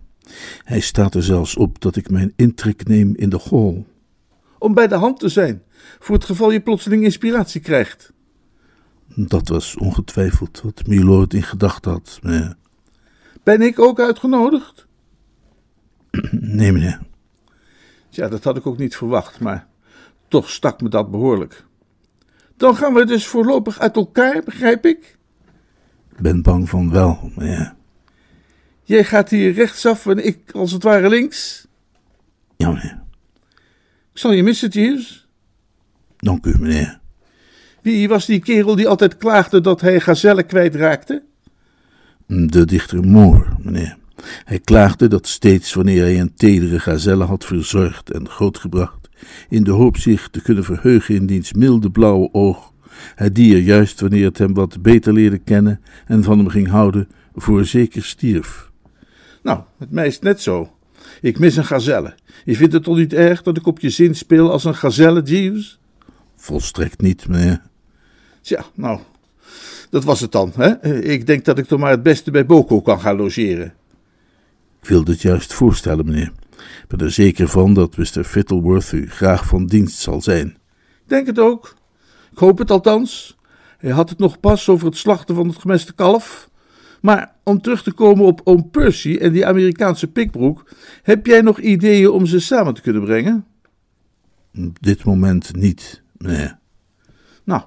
Hij 0.64 0.80
staat 0.80 1.16
er 1.16 1.24
zelfs 1.24 1.56
op 1.56 1.82
dat 1.82 1.96
ik 1.96 2.10
mijn 2.10 2.34
intrek 2.36 2.88
neem 2.88 3.16
in 3.16 3.30
de 3.30 3.40
hall. 3.50 3.86
Om 4.60 4.74
bij 4.74 4.88
de 4.88 4.96
hand 4.96 5.20
te 5.20 5.30
zijn, 5.30 5.64
voor 6.00 6.16
het 6.16 6.26
geval 6.26 6.52
je 6.52 6.62
plotseling 6.62 7.04
inspiratie 7.04 7.62
krijgt. 7.62 8.14
Dat 9.16 9.48
was 9.48 9.78
ongetwijfeld 9.78 10.62
wat 10.62 10.88
Milord 10.88 11.34
in 11.34 11.44
gedachten 11.44 11.92
had, 11.92 12.20
meneer. 12.22 12.56
Ben 13.44 13.62
ik 13.62 13.80
ook 13.80 14.00
uitgenodigd? 14.00 14.88
Nee, 16.32 16.72
meneer. 16.72 17.00
Ja, 18.10 18.28
dat 18.28 18.44
had 18.44 18.58
ik 18.58 18.68
ook 18.68 18.78
niet 18.78 18.96
verwacht, 18.96 19.40
maar 19.40 19.68
toch 20.28 20.50
stak 20.50 20.82
me 20.82 20.90
dat 20.90 21.12
behoorlijk. 21.12 21.67
Dan 22.58 22.76
gaan 22.76 22.94
we 22.94 23.06
dus 23.06 23.28
voorlopig 23.28 23.80
uit 23.80 23.96
elkaar, 23.96 24.44
begrijp 24.44 24.86
ik? 24.86 25.18
Ben 26.20 26.42
bang 26.42 26.70
van 26.70 26.92
wel, 26.92 27.32
meneer. 27.36 27.76
Jij 28.84 29.04
gaat 29.04 29.30
hier 29.30 29.54
rechtsaf 29.54 30.06
en 30.06 30.26
ik 30.26 30.52
als 30.52 30.72
het 30.72 30.84
ware 30.84 31.10
links. 31.10 31.68
Ja, 32.56 32.72
meneer. 32.72 33.04
Ik 34.14 34.24
zal 34.24 34.32
je 34.32 34.44
missen, 34.44 34.70
Jeeves. 34.70 35.28
Dank 36.18 36.46
u, 36.46 36.56
meneer. 36.60 37.00
Wie 37.82 38.08
was 38.08 38.26
die 38.26 38.40
kerel 38.40 38.76
die 38.76 38.88
altijd 38.88 39.18
klaagde 39.18 39.62
dat 39.62 39.82
hij 39.82 40.00
gazellen 40.00 40.46
kwijtraakte? 40.46 41.24
De 42.26 42.66
dichter 42.66 43.06
Moore, 43.06 43.46
meneer. 43.60 43.98
Hij 44.46 44.60
klaagde 44.60 45.08
dat 45.08 45.28
steeds 45.28 45.74
wanneer 45.74 46.02
hij 46.02 46.20
een 46.20 46.34
tedere 46.34 46.80
gazelle 46.80 47.24
had 47.24 47.46
verzorgd 47.46 48.12
en 48.12 48.30
grootgebracht, 48.30 48.97
in 49.50 49.64
de 49.64 49.72
hoop 49.72 49.98
zich 49.98 50.30
te 50.30 50.42
kunnen 50.42 50.64
verheugen 50.64 51.16
in 51.16 51.26
diens 51.26 51.54
milde 51.54 51.92
blauwe 51.92 52.30
oog, 52.32 52.74
het 53.16 53.36
dier 53.36 53.60
juist 53.60 54.02
wanneer 54.02 54.26
het 54.26 54.38
hem 54.38 54.54
wat 54.54 54.82
beter 54.82 55.14
leerde 55.14 55.38
kennen 55.38 55.82
en 56.06 56.24
van 56.24 56.38
hem 56.38 56.48
ging 56.48 56.68
houden, 56.68 57.08
voorzeker 57.36 58.04
stierf. 58.04 58.72
Nou, 59.44 59.60
met 59.78 59.92
mij 59.92 60.08
is 60.08 60.14
het 60.14 60.24
net 60.24 60.42
zo. 60.42 60.72
Ik 61.22 61.40
mis 61.40 61.56
een 61.56 61.66
gazelle. 61.66 62.16
Je 62.46 62.56
vindt 62.56 62.74
het 62.74 62.84
toch 62.84 62.98
niet 62.98 63.14
erg 63.14 63.42
dat 63.42 63.58
ik 63.58 63.66
op 63.66 63.80
je 63.80 63.90
zin 63.90 64.16
speel 64.16 64.52
als 64.52 64.64
een 64.64 64.76
gazelle, 64.76 65.22
Jeeves? 65.22 65.80
Volstrekt 66.36 67.02
niet, 67.02 67.28
meneer. 67.28 67.62
Tja, 68.42 68.66
nou, 68.74 69.00
dat 69.90 70.04
was 70.04 70.20
het 70.20 70.32
dan. 70.32 70.52
Hè? 70.56 70.96
Ik 71.04 71.28
denk 71.28 71.46
dat 71.46 71.58
ik 71.58 71.66
toch 71.66 71.80
maar 71.80 71.92
het 71.92 72.04
beste 72.04 72.32
bij 72.32 72.46
Boko 72.46 72.82
kan 72.82 73.00
gaan 73.00 73.16
logeren. 73.16 73.74
Ik 74.82 74.88
wilde 74.88 75.12
het 75.12 75.22
juist 75.22 75.54
voorstellen, 75.54 76.06
meneer. 76.06 76.32
Ik 76.82 76.88
ben 76.88 77.00
er 77.00 77.12
zeker 77.12 77.48
van 77.48 77.74
dat 77.74 77.98
Mr. 77.98 78.24
Fittleworth 78.24 78.92
u 78.92 79.10
graag 79.10 79.46
van 79.46 79.66
dienst 79.66 80.00
zal 80.00 80.22
zijn. 80.22 80.48
Ik 80.48 81.04
denk 81.06 81.28
het 81.28 81.40
ook. 81.40 81.76
Ik 82.32 82.38
hoop 82.38 82.58
het 82.58 82.72
althans. 82.72 83.38
Hij 83.78 83.92
had 83.92 84.10
het 84.10 84.20
nog 84.20 84.40
pas 84.40 84.70
over 84.70 84.86
het 84.86 84.98
slachten 84.98 85.36
van 85.36 85.48
het 85.48 85.58
gemeste 85.58 85.94
kalf. 85.94 86.50
Maar 87.02 87.36
om 87.44 87.62
terug 87.62 87.84
te 87.84 87.92
komen 87.92 88.26
op 88.26 88.42
oom 88.44 88.70
Percy 88.70 89.16
en 89.16 89.32
die 89.32 89.46
Amerikaanse 89.46 90.08
pikbroek, 90.08 90.70
heb 91.04 91.26
jij 91.26 91.42
nog 91.42 91.60
ideeën 91.60 92.10
om 92.10 92.26
ze 92.26 92.40
samen 92.40 92.74
te 92.74 92.82
kunnen 92.82 93.04
brengen? 93.04 93.46
Op 94.58 94.84
dit 94.84 95.04
moment 95.04 95.56
niet, 95.56 96.02
meneer. 96.18 96.58
Nou, 97.44 97.62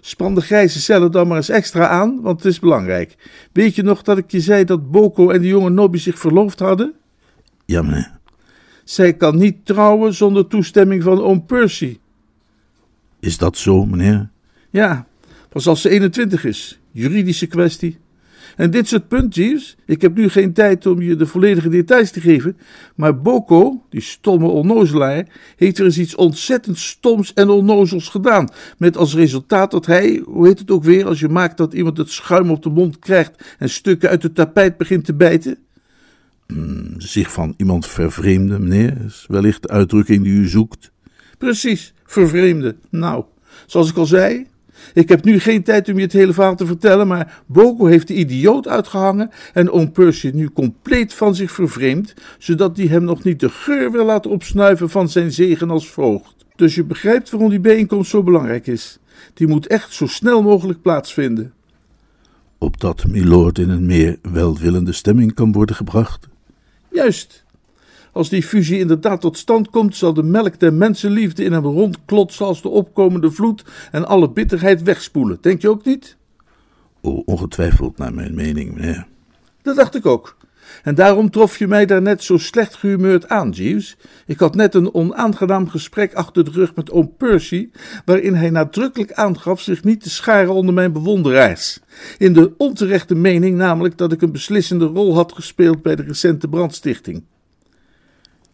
Span 0.00 0.34
de 0.34 0.40
grijze 0.40 0.80
cellen 0.80 1.10
dan 1.10 1.28
maar 1.28 1.36
eens 1.36 1.48
extra 1.48 1.88
aan, 1.88 2.20
want 2.22 2.42
het 2.42 2.52
is 2.52 2.58
belangrijk. 2.58 3.16
Weet 3.52 3.74
je 3.74 3.82
nog 3.82 4.02
dat 4.02 4.18
ik 4.18 4.30
je 4.30 4.40
zei 4.40 4.64
dat 4.64 4.90
Boko 4.90 5.30
en 5.30 5.40
de 5.40 5.48
jonge 5.48 5.70
Nobby 5.70 5.98
zich 5.98 6.18
verloofd 6.18 6.58
hadden? 6.58 6.94
Ja, 7.64 7.82
meneer. 7.82 8.17
Zij 8.88 9.14
kan 9.14 9.36
niet 9.36 9.66
trouwen 9.66 10.14
zonder 10.14 10.46
toestemming 10.46 11.02
van 11.02 11.22
oom 11.22 11.46
Percy. 11.46 11.98
Is 13.20 13.38
dat 13.38 13.56
zo, 13.56 13.86
meneer? 13.86 14.30
Ja, 14.70 15.06
pas 15.48 15.66
als 15.66 15.80
ze 15.80 15.88
21 15.88 16.44
is. 16.44 16.80
Juridische 16.90 17.46
kwestie. 17.46 17.98
En 18.56 18.70
dit 18.70 18.84
is 18.84 18.90
het 18.90 19.08
punt, 19.08 19.34
Jeeves. 19.34 19.76
Ik 19.86 20.00
heb 20.00 20.16
nu 20.16 20.28
geen 20.28 20.52
tijd 20.52 20.86
om 20.86 21.02
je 21.02 21.16
de 21.16 21.26
volledige 21.26 21.68
details 21.68 22.10
te 22.10 22.20
geven. 22.20 22.56
Maar 22.94 23.20
Boko, 23.20 23.82
die 23.90 24.00
stomme 24.00 24.46
onnozelaar, 24.46 25.26
heeft 25.56 25.78
er 25.78 25.84
eens 25.84 25.98
iets 25.98 26.14
ontzettend 26.14 26.78
stoms 26.78 27.32
en 27.32 27.48
onnozels 27.48 28.08
gedaan. 28.08 28.48
Met 28.78 28.96
als 28.96 29.14
resultaat 29.14 29.70
dat 29.70 29.86
hij, 29.86 30.22
hoe 30.24 30.46
heet 30.46 30.58
het 30.58 30.70
ook 30.70 30.84
weer, 30.84 31.06
als 31.06 31.20
je 31.20 31.28
maakt 31.28 31.56
dat 31.56 31.72
iemand 31.72 31.96
het 31.96 32.10
schuim 32.10 32.50
op 32.50 32.62
de 32.62 32.70
mond 32.70 32.98
krijgt 32.98 33.54
en 33.58 33.70
stukken 33.70 34.08
uit 34.08 34.22
het 34.22 34.34
tapijt 34.34 34.76
begint 34.76 35.04
te 35.04 35.14
bijten? 35.14 35.58
Hmm, 36.52 36.94
zich 37.00 37.32
van 37.32 37.54
iemand 37.56 37.86
vervreemden, 37.86 38.62
meneer, 38.62 38.96
is 39.06 39.24
wellicht 39.28 39.62
de 39.62 39.68
uitdrukking 39.68 40.22
die 40.22 40.32
u 40.32 40.48
zoekt. 40.48 40.90
Precies, 41.38 41.94
vervreemden. 42.04 42.80
Nou, 42.90 43.24
zoals 43.66 43.90
ik 43.90 43.96
al 43.96 44.06
zei, 44.06 44.46
ik 44.94 45.08
heb 45.08 45.24
nu 45.24 45.38
geen 45.38 45.62
tijd 45.62 45.88
om 45.88 45.96
je 45.96 46.02
het 46.02 46.12
hele 46.12 46.32
verhaal 46.32 46.56
te 46.56 46.66
vertellen, 46.66 47.06
maar 47.06 47.42
Boko 47.46 47.86
heeft 47.86 48.08
de 48.08 48.14
idioot 48.14 48.68
uitgehangen 48.68 49.30
en 49.52 49.70
oom 49.70 49.92
Percy 49.92 50.30
nu 50.34 50.50
compleet 50.50 51.14
van 51.14 51.34
zich 51.34 51.50
vervreemd, 51.50 52.14
zodat 52.38 52.76
hij 52.76 52.86
hem 52.86 53.04
nog 53.04 53.24
niet 53.24 53.40
de 53.40 53.48
geur 53.50 53.92
wil 53.92 54.04
laten 54.04 54.30
opsnuiven 54.30 54.90
van 54.90 55.08
zijn 55.08 55.32
zegen 55.32 55.70
als 55.70 55.88
voogd. 55.90 56.46
Dus 56.56 56.74
je 56.74 56.84
begrijpt 56.84 57.30
waarom 57.30 57.50
die 57.50 57.60
bijeenkomst 57.60 58.10
zo 58.10 58.22
belangrijk 58.22 58.66
is. 58.66 58.98
Die 59.34 59.46
moet 59.46 59.66
echt 59.66 59.92
zo 59.92 60.06
snel 60.06 60.42
mogelijk 60.42 60.82
plaatsvinden. 60.82 61.52
Opdat 62.58 63.06
Milord 63.06 63.58
in 63.58 63.70
een 63.70 63.86
meer 63.86 64.18
welwillende 64.22 64.92
stemming 64.92 65.34
kan 65.34 65.52
worden 65.52 65.76
gebracht. 65.76 66.28
Juist. 66.90 67.44
Als 68.12 68.28
die 68.28 68.42
fusie 68.42 68.78
inderdaad 68.78 69.20
tot 69.20 69.38
stand 69.38 69.70
komt, 69.70 69.96
zal 69.96 70.14
de 70.14 70.22
melk 70.22 70.60
der 70.60 70.72
mensenliefde 70.72 71.44
in 71.44 71.52
hem 71.52 71.64
rondklotsen 71.64 72.46
als 72.46 72.62
de 72.62 72.68
opkomende 72.68 73.30
vloed 73.30 73.64
en 73.90 74.06
alle 74.06 74.30
bitterheid 74.30 74.82
wegspoelen. 74.82 75.38
Denk 75.40 75.62
je 75.62 75.68
ook 75.68 75.84
niet? 75.84 76.16
Oh, 77.00 77.22
ongetwijfeld 77.24 77.98
naar 77.98 78.14
mijn 78.14 78.34
mening, 78.34 78.74
meneer. 78.74 79.06
Dat 79.62 79.76
dacht 79.76 79.94
ik 79.94 80.06
ook. 80.06 80.36
En 80.82 80.94
daarom 80.94 81.30
trof 81.30 81.58
je 81.58 81.66
mij 81.66 81.86
daarnet 81.86 82.22
zo 82.22 82.36
slecht 82.36 82.74
gehumeurd 82.74 83.28
aan, 83.28 83.50
Jeeves. 83.50 83.96
Ik 84.26 84.38
had 84.38 84.54
net 84.54 84.74
een 84.74 84.94
onaangenaam 84.94 85.68
gesprek 85.68 86.14
achter 86.14 86.44
de 86.44 86.50
rug 86.50 86.74
met 86.74 86.90
oom 86.90 87.14
Percy, 87.16 87.70
waarin 88.04 88.34
hij 88.34 88.50
nadrukkelijk 88.50 89.12
aangaf 89.12 89.60
zich 89.60 89.84
niet 89.84 90.02
te 90.02 90.10
scharen 90.10 90.52
onder 90.54 90.74
mijn 90.74 90.92
bewonderaars. 90.92 91.80
In 92.18 92.32
de 92.32 92.52
onterechte 92.56 93.14
mening 93.14 93.56
namelijk 93.56 93.98
dat 93.98 94.12
ik 94.12 94.22
een 94.22 94.32
beslissende 94.32 94.84
rol 94.84 95.14
had 95.14 95.32
gespeeld 95.32 95.82
bij 95.82 95.96
de 95.96 96.02
recente 96.02 96.48
brandstichting. 96.48 97.22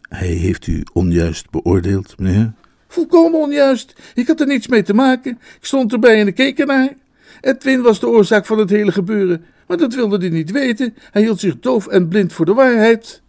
Hij 0.09 0.27
heeft 0.27 0.67
u 0.67 0.83
onjuist 0.93 1.49
beoordeeld, 1.49 2.19
meneer? 2.19 2.53
Volkomen 2.87 3.39
onjuist. 3.39 3.93
Ik 4.13 4.27
had 4.27 4.39
er 4.39 4.47
niets 4.47 4.67
mee 4.67 4.83
te 4.83 4.93
maken. 4.93 5.31
Ik 5.31 5.65
stond 5.65 5.93
erbij 5.93 6.19
en 6.19 6.27
ik 6.27 6.35
keek 6.35 6.59
ernaar. 6.59 6.93
Edwin 7.41 7.81
was 7.81 7.99
de 7.99 8.07
oorzaak 8.07 8.45
van 8.45 8.59
het 8.59 8.69
hele 8.69 8.91
gebeuren, 8.91 9.45
maar 9.67 9.77
dat 9.77 9.95
wilde 9.95 10.17
hij 10.17 10.29
niet 10.29 10.51
weten. 10.51 10.95
Hij 11.11 11.21
hield 11.21 11.39
zich 11.39 11.59
doof 11.59 11.87
en 11.87 12.07
blind 12.07 12.33
voor 12.33 12.45
de 12.45 12.53
waarheid. 12.53 13.21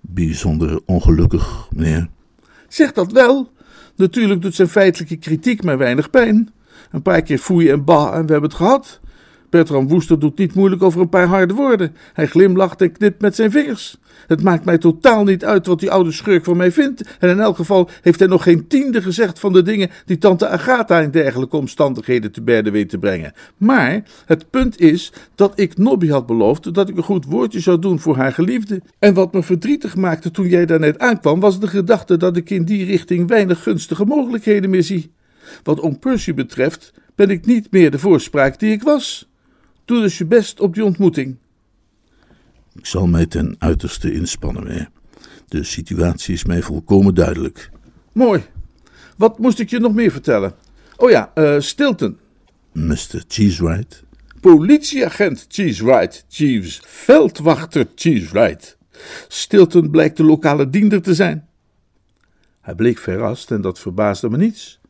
Bijzonder 0.00 0.80
ongelukkig, 0.84 1.68
meneer. 1.74 2.08
Zeg 2.68 2.92
dat 2.92 3.12
wel. 3.12 3.50
Natuurlijk 3.96 4.42
doet 4.42 4.54
zijn 4.54 4.68
feitelijke 4.68 5.16
kritiek 5.16 5.62
mij 5.62 5.76
weinig 5.76 6.10
pijn. 6.10 6.50
Een 6.90 7.02
paar 7.02 7.22
keer 7.22 7.38
foei 7.38 7.70
en 7.70 7.84
bah 7.84 8.14
en 8.14 8.26
we 8.26 8.32
hebben 8.32 8.50
het 8.50 8.54
gehad. 8.54 9.00
Bertram 9.52 9.88
Woester 9.88 10.18
doet 10.18 10.38
niet 10.38 10.54
moeilijk 10.54 10.82
over 10.82 11.00
een 11.00 11.08
paar 11.08 11.26
harde 11.26 11.54
woorden. 11.54 11.96
Hij 12.12 12.26
glimlacht 12.26 12.80
en 12.80 12.92
knipt 12.92 13.20
met 13.20 13.34
zijn 13.34 13.50
vingers. 13.50 13.98
Het 14.26 14.42
maakt 14.42 14.64
mij 14.64 14.78
totaal 14.78 15.24
niet 15.24 15.44
uit 15.44 15.66
wat 15.66 15.80
die 15.80 15.90
oude 15.90 16.12
schurk 16.12 16.44
van 16.44 16.56
mij 16.56 16.72
vindt. 16.72 17.16
En 17.18 17.28
in 17.28 17.40
elk 17.40 17.56
geval 17.56 17.88
heeft 18.02 18.18
hij 18.18 18.28
nog 18.28 18.42
geen 18.42 18.66
tiende 18.66 19.02
gezegd 19.02 19.38
van 19.38 19.52
de 19.52 19.62
dingen 19.62 19.90
die 20.04 20.18
tante 20.18 20.48
Agatha 20.48 21.00
in 21.00 21.10
dergelijke 21.10 21.56
omstandigheden 21.56 22.32
te 22.32 22.42
berde 22.42 22.70
weet 22.70 22.88
te 22.88 22.98
brengen. 22.98 23.32
Maar 23.56 24.02
het 24.26 24.50
punt 24.50 24.80
is 24.80 25.12
dat 25.34 25.52
ik 25.58 25.78
Nobby 25.78 26.08
had 26.08 26.26
beloofd 26.26 26.74
dat 26.74 26.88
ik 26.88 26.96
een 26.96 27.02
goed 27.02 27.24
woordje 27.24 27.60
zou 27.60 27.78
doen 27.78 28.00
voor 28.00 28.16
haar 28.16 28.32
geliefde. 28.32 28.82
En 28.98 29.14
wat 29.14 29.32
me 29.32 29.42
verdrietig 29.42 29.96
maakte 29.96 30.30
toen 30.30 30.48
jij 30.48 30.66
daar 30.66 30.80
net 30.80 30.98
aankwam, 30.98 31.40
was 31.40 31.60
de 31.60 31.66
gedachte 31.66 32.16
dat 32.16 32.36
ik 32.36 32.50
in 32.50 32.64
die 32.64 32.84
richting 32.84 33.28
weinig 33.28 33.62
gunstige 33.62 34.04
mogelijkheden 34.04 34.70
meer 34.70 34.82
zie. 34.82 35.12
Wat 35.62 35.80
om 35.80 35.98
Percy 35.98 36.34
betreft, 36.34 36.92
ben 37.14 37.30
ik 37.30 37.46
niet 37.46 37.70
meer 37.70 37.90
de 37.90 37.98
voorspraak 37.98 38.58
die 38.58 38.72
ik 38.72 38.82
was. 38.82 39.30
Doe 39.92 40.00
dus 40.00 40.18
je 40.18 40.26
best 40.26 40.60
op 40.60 40.74
die 40.74 40.84
ontmoeting. 40.84 41.36
Ik 42.74 42.86
zal 42.86 43.06
mij 43.06 43.26
ten 43.26 43.56
uiterste 43.58 44.12
inspannen, 44.12 44.64
meneer. 44.64 44.90
De 45.48 45.64
situatie 45.64 46.34
is 46.34 46.44
mij 46.44 46.62
volkomen 46.62 47.14
duidelijk. 47.14 47.70
Mooi. 48.12 48.42
Wat 49.16 49.38
moest 49.38 49.58
ik 49.58 49.70
je 49.70 49.78
nog 49.78 49.94
meer 49.94 50.10
vertellen? 50.10 50.54
Oh 50.96 51.10
ja, 51.10 51.32
uh, 51.34 51.60
Stilton. 51.60 52.18
Mr. 52.72 53.24
Cheesewright? 53.28 54.02
Politieagent 54.40 55.46
Cheesewright, 55.48 56.24
Jeeves. 56.28 56.80
Veldwachter 56.84 57.86
Cheesewright. 57.94 58.76
Stilton 59.28 59.90
blijkt 59.90 60.16
de 60.16 60.24
lokale 60.24 60.70
diender 60.70 61.02
te 61.02 61.14
zijn. 61.14 61.48
Hij 62.60 62.74
bleek 62.74 62.98
verrast 62.98 63.50
en 63.50 63.60
dat 63.60 63.78
verbaasde 63.78 64.30
me 64.30 64.36
niets. 64.36 64.80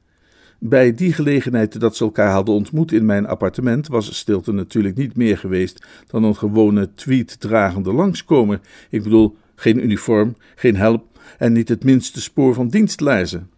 Bij 0.65 0.95
die 0.95 1.13
gelegenheid 1.13 1.81
dat 1.81 1.97
ze 1.97 2.05
elkaar 2.05 2.33
hadden 2.33 2.55
ontmoet 2.55 2.93
in 2.93 3.07
mijn 3.07 3.27
appartement 3.27 3.89
was 3.89 4.17
Stilte 4.17 4.53
natuurlijk 4.53 4.97
niet 4.97 5.17
meer 5.17 5.39
geweest 5.39 5.87
dan 6.07 6.25
een 6.25 6.37
gewone 6.37 6.95
tweet-dragende 6.95 7.93
langskomer. 7.93 8.61
Ik 8.91 9.03
bedoel, 9.03 9.37
geen 9.55 9.85
uniform, 9.85 10.37
geen 10.55 10.77
helm 10.77 11.03
en 11.39 11.53
niet 11.53 11.69
het 11.69 11.85
minste 11.85 12.21
spoor 12.21 12.55
van 12.55 12.69
dienstlaarzen. 12.69 13.51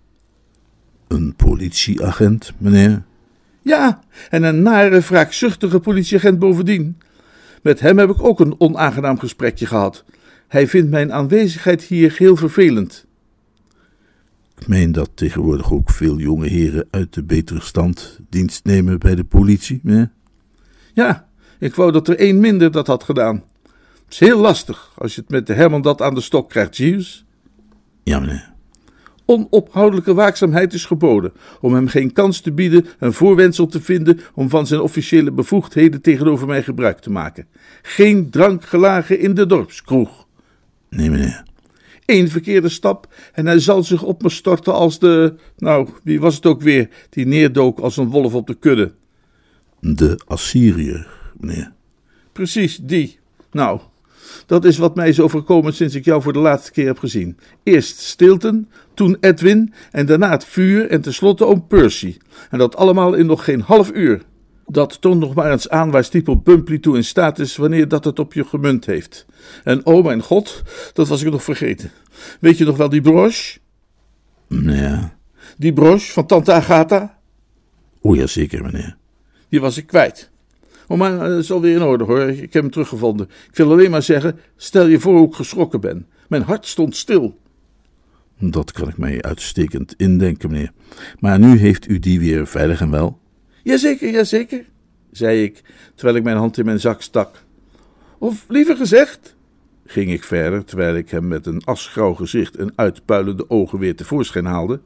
Een 1.09 1.35
politieagent, 1.37 2.53
meneer? 2.59 3.03
Ja, 3.63 4.01
en 4.31 4.43
een 4.43 4.63
nare, 4.63 5.01
wraakzuchtige 5.01 5.81
politieagent 5.81 6.39
bovendien. 6.39 6.99
Met 7.63 7.81
hem 7.81 7.99
heb 7.99 8.11
ik 8.11 8.23
ook 8.23 8.41
een 8.41 8.61
onaangenaam 8.61 9.19
gesprekje 9.19 9.67
gehad. 9.67 10.05
Hij 10.49 10.69
vindt 10.69 10.91
mijn 10.91 11.13
aanwezigheid 11.13 11.83
hier 11.83 12.15
heel 12.19 12.37
vervelend. 12.37 13.07
Ik 14.59 14.69
meen 14.69 14.93
dat 14.93 15.11
tegenwoordig 15.15 15.73
ook 15.73 15.91
veel 15.91 16.19
jonge 16.19 16.47
heren 16.47 16.87
uit 16.91 17.15
de 17.15 17.23
betere 17.23 17.61
stand 17.61 18.21
dienst 18.29 18.65
nemen 18.65 18.99
bij 18.99 19.15
de 19.15 19.25
politie, 19.25 19.81
meneer? 19.83 20.11
Ja, 20.93 21.29
ik 21.59 21.75
wou 21.75 21.93
dat 21.93 22.09
er 22.09 22.19
één 22.19 22.41
minder 22.41 22.71
dat 22.71 22.87
had 22.87 23.05
gedaan. 23.05 23.43
Het 24.05 24.13
is 24.13 24.19
heel 24.19 24.41
lastig 24.41 24.93
als 24.99 25.15
je 25.15 25.21
het 25.21 25.31
met 25.31 25.47
de 25.47 25.55
Herman 25.55 25.83
dat 25.83 26.03
aan 26.03 26.15
de 26.15 26.21
stok 26.21 26.49
krijgt, 26.49 26.77
Jeeves. 26.77 27.25
Ja, 28.03 28.21
meneer. 28.21 28.53
Onophoudelijke 29.27 30.15
waakzaamheid 30.15 30.73
is 30.73 30.85
geboden, 30.85 31.33
om 31.61 31.75
hem 31.75 31.89
geen 31.89 32.13
kans 32.13 32.41
te 32.41 32.53
bieden 32.53 32.87
een 32.99 33.13
voorwendsel 33.13 33.67
te 33.67 33.81
vinden 33.81 34.21
om 34.35 34.49
van 34.49 34.67
zijn 34.67 34.81
officiële 34.81 35.33
bevoegdheden 35.33 36.01
tegenover 36.01 36.47
mij 36.47 36.63
gebruik 36.63 36.99
te 36.99 37.11
maken. 37.11 37.47
Geen 37.83 38.31
drank 38.31 38.65
gelagen 38.65 39.19
in 39.19 39.35
de 39.35 39.47
dorpskroeg. 39.47 40.27
Nee, 40.91 41.11
meneer. 41.11 41.43
Eén 42.07 42.29
verkeerde 42.29 42.69
stap 42.69 43.15
en 43.33 43.47
hij 43.47 43.59
zal 43.59 43.83
zich 43.83 44.03
op 44.03 44.23
me 44.23 44.29
storten 44.29 44.75
als 44.75 44.99
de. 44.99 45.35
Nou, 45.57 45.89
wie 46.03 46.21
was 46.21 46.35
het 46.35 46.47
ook 46.47 46.63
weer 46.63 46.89
die 47.11 47.27
neerdook 47.27 47.79
als 47.79 47.97
een 47.97 48.11
wolf 48.11 48.35
op 48.35 48.47
de 48.47 48.55
kudde? 48.55 48.93
De 49.81 50.19
Assyriër, 50.27 51.09
meneer. 51.37 51.73
Precies, 52.33 52.79
die. 52.83 53.19
Nou, 53.51 53.81
dat 54.47 54.65
is 54.65 54.79
wat 54.79 54.95
mij 54.95 55.09
is 55.09 55.21
overkomen 55.21 55.75
sinds 55.75 55.95
ik 55.95 56.05
jou 56.05 56.23
voor 56.23 56.33
de 56.33 56.39
laatste 56.39 56.73
keer 56.73 56.87
heb 56.87 56.99
gezien. 56.99 57.39
Eerst 57.63 57.99
Stilton, 57.99 58.69
toen 58.95 59.17
Edwin 59.21 59.73
en 59.91 60.07
daarna 60.07 60.31
het 60.31 60.45
vuur 60.45 60.89
en 60.89 61.01
tenslotte 61.01 61.45
oom 61.45 61.67
Percy. 61.67 62.17
En 62.51 62.59
dat 62.59 62.77
allemaal 62.77 63.15
in 63.15 63.27
nog 63.27 63.45
geen 63.45 63.61
half 63.61 63.93
uur. 63.93 64.23
Dat 64.67 65.01
toont 65.01 65.21
nog 65.21 65.35
maar 65.35 65.53
eens 65.53 65.69
aan 65.69 65.91
waar 65.91 66.05
Stiepel 66.05 66.37
Bumpley 66.37 66.79
toe 66.79 66.97
in 66.97 67.05
staat 67.05 67.39
is 67.39 67.57
wanneer 67.57 67.89
dat 67.89 68.05
het 68.05 68.19
op 68.19 68.33
je 68.33 68.45
gemunt 68.45 68.87
heeft. 68.87 69.27
En 69.65 69.87
oh 69.87 70.05
mijn 70.05 70.23
god, 70.23 70.63
dat 70.93 71.09
was 71.09 71.23
ik 71.23 71.31
nog 71.31 71.43
vergeten. 71.43 71.91
Weet 72.41 72.59
je 72.59 72.65
nog 72.65 72.77
wel 72.77 72.89
die 72.89 73.01
broche? 73.01 73.59
Ja. 74.49 75.17
Die 75.57 75.73
broche 75.73 76.13
van 76.13 76.27
tante 76.27 76.53
Agatha? 76.53 77.19
O 78.01 78.15
ja, 78.15 78.27
zeker, 78.27 78.63
meneer. 78.63 78.97
Die 79.49 79.61
was 79.61 79.77
ik 79.77 79.87
kwijt. 79.87 80.31
Oh, 80.89 80.99
maar 80.99 81.21
het 81.21 81.43
is 81.43 81.53
alweer 81.53 81.75
in 81.75 81.83
orde 81.83 82.05
hoor. 82.05 82.21
Ik 82.21 82.53
heb 82.53 82.63
hem 82.63 82.71
teruggevonden. 82.71 83.29
Ik 83.49 83.57
wil 83.57 83.71
alleen 83.71 83.91
maar 83.91 84.03
zeggen, 84.03 84.39
stel 84.57 84.87
je 84.87 85.01
voor 85.01 85.17
hoe 85.17 85.29
ik 85.29 85.35
geschrokken 85.35 85.81
ben. 85.81 86.07
Mijn 86.29 86.43
hart 86.43 86.67
stond 86.67 86.97
stil. 86.97 87.39
Dat 88.39 88.73
kan 88.73 88.89
ik 88.89 88.97
mij 88.97 89.23
uitstekend 89.23 89.95
indenken, 89.97 90.51
meneer. 90.51 90.73
Maar 91.19 91.39
nu 91.39 91.59
heeft 91.59 91.89
u 91.89 91.99
die 91.99 92.21
weer 92.21 92.47
veilig 92.47 92.81
en 92.81 92.91
wel? 92.91 93.19
Jazeker, 93.65 94.11
jazeker, 94.11 94.65
zei 95.11 95.43
ik, 95.43 95.63
terwijl 95.95 96.17
ik 96.17 96.23
mijn 96.23 96.37
hand 96.37 96.59
in 96.59 96.65
mijn 96.65 96.81
zak 96.81 97.03
stak. 97.03 97.45
Of 98.19 98.45
liever 98.49 98.77
gezegd, 98.77 99.37
ging 99.87 100.13
ik 100.13 100.25
verder, 100.25 100.65
terwijl 100.65 100.97
ik 100.97 101.11
hem 101.11 101.29
met 101.29 101.47
een 101.47 101.65
asgrauw 101.65 102.15
gezicht 102.15 102.57
en 102.57 102.73
uitpuilende 102.77 103.51
ogen 103.51 103.79
weer 103.79 103.97
tevoorschijn 103.97 104.45
haalde. 104.45 104.81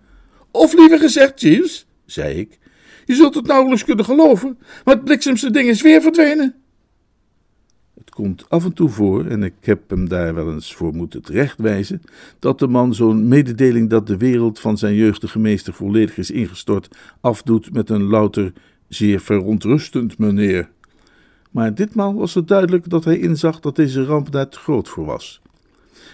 Of 0.51 0.75
liever 0.75 0.99
gezegd, 0.99 1.41
Jeeves, 1.41 1.87
zei 2.07 2.39
ik, 2.39 2.59
Je 3.05 3.15
zult 3.15 3.35
het 3.35 3.47
nauwelijks 3.47 3.85
kunnen 3.85 4.05
geloven, 4.05 4.59
maar 4.85 4.95
het 4.95 5.05
bliksemse 5.05 5.51
ding 5.51 5.69
is 5.69 5.83
weer 5.83 6.03
verdwenen. 6.03 6.55
Komt 8.19 8.45
af 8.49 8.65
en 8.65 8.73
toe 8.73 8.89
voor, 8.89 9.27
en 9.27 9.43
ik 9.43 9.55
heb 9.61 9.91
hem 9.91 10.09
daar 10.09 10.35
wel 10.35 10.53
eens 10.53 10.75
voor 10.75 10.95
moeten 10.95 11.23
terechtwijzen, 11.23 12.03
dat 12.39 12.59
de 12.59 12.67
man 12.67 12.95
zo'n 12.95 13.29
mededeling 13.29 13.91
dat 13.91 14.07
de 14.07 14.17
wereld 14.17 14.61
van 14.61 14.79
zijn 14.79 14.95
jeugdige 14.95 15.39
meester 15.39 15.73
volledig 15.73 16.19
is 16.19 16.31
ingestort, 16.31 16.97
afdoet 17.21 17.73
met 17.73 17.91
een 17.91 18.03
louter 18.03 18.53
zeer 18.89 19.21
verontrustend, 19.21 20.19
meneer. 20.19 20.69
Maar 21.51 21.75
ditmaal 21.75 22.15
was 22.15 22.35
het 22.35 22.49
duidelijk 22.49 22.89
dat 22.89 23.05
hij 23.05 23.19
inzag 23.19 23.61
dat 23.61 23.77
deze 23.77 24.05
ramp 24.05 24.33
daar 24.33 24.49
te 24.49 24.59
groot 24.59 24.89
voor 24.89 25.05
was. 25.05 25.43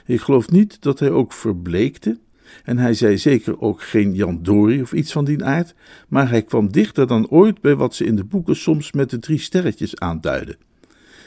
Ik 0.07 0.21
geloof 0.21 0.51
niet 0.51 0.83
dat 0.83 0.99
hij 0.99 1.11
ook 1.11 1.33
verbleekte, 1.33 2.19
en 2.65 2.79
hij 2.79 2.95
zei 2.95 3.19
zeker 3.19 3.61
ook 3.61 3.83
geen 3.83 4.15
Jan 4.15 4.43
Dory 4.43 4.81
of 4.81 4.93
iets 4.93 5.13
van 5.13 5.25
die 5.25 5.45
aard, 5.45 5.75
maar 6.09 6.29
hij 6.29 6.43
kwam 6.43 6.73
dichter 6.73 7.07
dan 7.07 7.29
ooit 7.29 7.61
bij 7.61 7.77
wat 7.77 7.95
ze 7.95 8.05
in 8.05 8.17
de 8.17 8.25
boeken 8.25 8.57
soms 8.57 8.93
met 8.93 9.11
de 9.11 9.19
drie 9.19 9.39
sterretjes 9.39 9.99
aanduiden. 9.99 10.57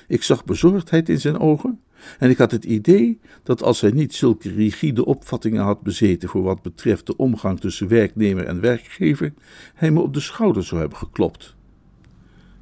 Ik 0.07 0.23
zag 0.23 0.45
bezorgdheid 0.45 1.09
in 1.09 1.19
zijn 1.19 1.39
ogen, 1.39 1.79
en 2.19 2.29
ik 2.29 2.37
had 2.37 2.51
het 2.51 2.65
idee 2.65 3.19
dat 3.43 3.63
als 3.63 3.81
hij 3.81 3.91
niet 3.91 4.15
zulke 4.15 4.49
rigide 4.53 5.05
opvattingen 5.05 5.63
had 5.63 5.81
bezeten 5.81 6.29
voor 6.29 6.41
wat 6.41 6.61
betreft 6.61 7.05
de 7.05 7.17
omgang 7.17 7.59
tussen 7.59 7.87
werknemer 7.87 8.45
en 8.45 8.61
werkgever, 8.61 9.33
hij 9.73 9.91
me 9.91 9.99
op 9.99 10.13
de 10.13 10.19
schouder 10.19 10.63
zou 10.63 10.79
hebben 10.79 10.97
geklopt. 10.97 11.55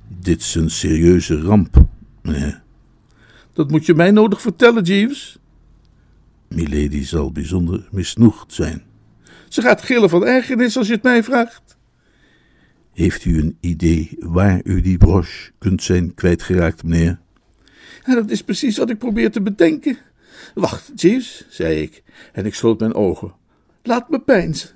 Dit 0.08 0.42
is 0.42 0.56
een 0.56 0.70
serieuze 0.70 1.42
ramp, 1.42 1.86
meneer. 2.22 2.64
Dat 3.54 3.72
moet 3.72 3.86
je 3.86 3.94
mij 3.94 4.12
nodig 4.12 4.42
vertellen, 4.42 4.84
Jeeves. 4.84 5.40
Milady 6.48 7.04
zal 7.04 7.32
bijzonder 7.32 7.88
misnoegd 7.92 8.54
zijn. 8.54 8.84
Ze 9.50 9.62
gaat 9.62 9.82
gillen 9.82 10.10
van 10.10 10.26
ergernis 10.26 10.78
als 10.78 10.88
je 10.88 10.94
het 10.94 11.04
mij 11.04 11.24
vraagt. 11.24 11.78
Heeft 12.94 13.26
u 13.26 13.40
een 13.40 13.58
idee 13.60 14.16
waar 14.20 14.62
u 14.64 14.82
die 14.82 14.98
broche 14.98 15.52
kunt 15.58 15.84
zijn 15.84 16.14
kwijtgeraakt, 16.14 16.84
meneer? 16.84 17.20
Ja, 18.06 18.16
dat 18.16 18.30
is 18.30 18.44
precies 18.44 18.78
wat 18.78 18.90
ik 18.90 18.98
probeer 18.98 19.32
te 19.32 19.42
bedenken. 19.42 19.98
Wacht, 20.54 20.92
Jeeves, 20.96 21.46
zei 21.50 21.82
ik, 21.82 22.04
en 22.34 22.46
ik 22.46 22.54
sloot 22.54 22.80
mijn 22.80 22.94
ogen. 22.94 23.34
Laat 23.84 24.10
me 24.10 24.20
pijnzen. 24.20 24.70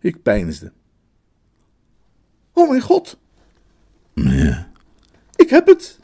Ik 0.00 0.22
peinsde. 0.22 0.72
Oh 2.52 2.68
mijn 2.68 2.80
god. 2.80 3.18
Meneer. 4.14 4.68
Ik 5.36 5.50
heb 5.50 5.66
het. 5.66 5.98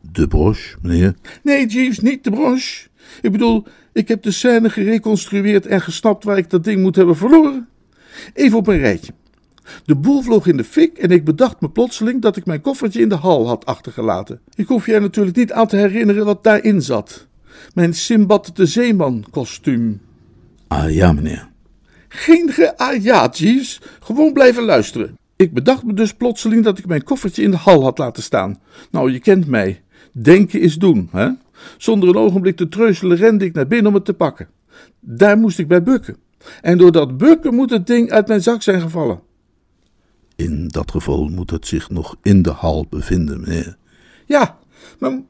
De 0.00 0.28
broche, 0.28 0.76
meneer? 0.82 1.14
Nee, 1.42 1.66
Jeeves, 1.66 1.98
niet 1.98 2.24
de 2.24 2.30
broche. 2.30 2.88
Ik 3.22 3.32
bedoel, 3.32 3.66
ik 3.92 4.08
heb 4.08 4.22
de 4.22 4.30
scène 4.30 4.70
gereconstrueerd 4.70 5.66
en 5.66 5.80
gesnapt 5.80 6.24
waar 6.24 6.38
ik 6.38 6.50
dat 6.50 6.64
ding 6.64 6.82
moet 6.82 6.96
hebben 6.96 7.16
verloren. 7.16 7.68
Even 8.32 8.58
op 8.58 8.66
een 8.66 8.78
rijtje. 8.78 9.12
De 9.84 9.94
boel 9.94 10.22
vloog 10.22 10.46
in 10.46 10.56
de 10.56 10.64
fik 10.64 10.98
en 10.98 11.10
ik 11.10 11.24
bedacht 11.24 11.60
me 11.60 11.70
plotseling 11.70 12.22
dat 12.22 12.36
ik 12.36 12.46
mijn 12.46 12.60
koffertje 12.60 13.00
in 13.00 13.08
de 13.08 13.14
hal 13.14 13.46
had 13.46 13.66
achtergelaten. 13.66 14.40
Ik 14.54 14.66
hoef 14.66 14.86
je 14.86 14.94
er 14.94 15.00
natuurlijk 15.00 15.36
niet 15.36 15.52
aan 15.52 15.66
te 15.66 15.76
herinneren 15.76 16.24
wat 16.24 16.44
daarin 16.44 16.82
zat. 16.82 17.26
Mijn 17.74 17.94
Simbad 17.94 18.50
de 18.54 18.66
Zeeman 18.66 19.24
kostuum. 19.30 20.00
Ah 20.68 20.94
ja, 20.94 21.12
meneer. 21.12 21.48
Geen 22.08 22.52
ge 22.52 22.76
ah 22.78 23.02
ja, 23.02 23.28
Jeeves. 23.32 23.80
Gewoon 24.00 24.32
blijven 24.32 24.62
luisteren. 24.62 25.18
Ik 25.36 25.52
bedacht 25.52 25.84
me 25.84 25.94
dus 25.94 26.14
plotseling 26.14 26.64
dat 26.64 26.78
ik 26.78 26.86
mijn 26.86 27.04
koffertje 27.04 27.42
in 27.42 27.50
de 27.50 27.56
hal 27.56 27.82
had 27.82 27.98
laten 27.98 28.22
staan. 28.22 28.60
Nou, 28.90 29.12
je 29.12 29.18
kent 29.18 29.46
mij. 29.46 29.82
Denken 30.12 30.60
is 30.60 30.76
doen, 30.76 31.08
hè? 31.12 31.28
Zonder 31.76 32.08
een 32.08 32.16
ogenblik 32.16 32.56
te 32.56 32.68
treuzelen 32.68 33.16
rende 33.16 33.44
ik 33.44 33.54
naar 33.54 33.66
binnen 33.66 33.86
om 33.86 33.94
het 33.94 34.04
te 34.04 34.14
pakken. 34.14 34.48
Daar 35.00 35.38
moest 35.38 35.58
ik 35.58 35.68
bij 35.68 35.82
bukken. 35.82 36.16
En 36.60 36.78
door 36.78 36.92
dat 36.92 37.16
bukken 37.16 37.54
moet 37.54 37.70
het 37.70 37.86
ding 37.86 38.10
uit 38.10 38.28
mijn 38.28 38.42
zak 38.42 38.62
zijn 38.62 38.80
gevallen. 38.80 39.20
In 40.36 40.68
dat 40.68 40.90
geval 40.90 41.28
moet 41.28 41.50
het 41.50 41.66
zich 41.66 41.90
nog 41.90 42.16
in 42.22 42.42
de 42.42 42.50
hal 42.50 42.86
bevinden, 42.90 43.40
meneer. 43.40 43.76
Ja, 44.26 44.58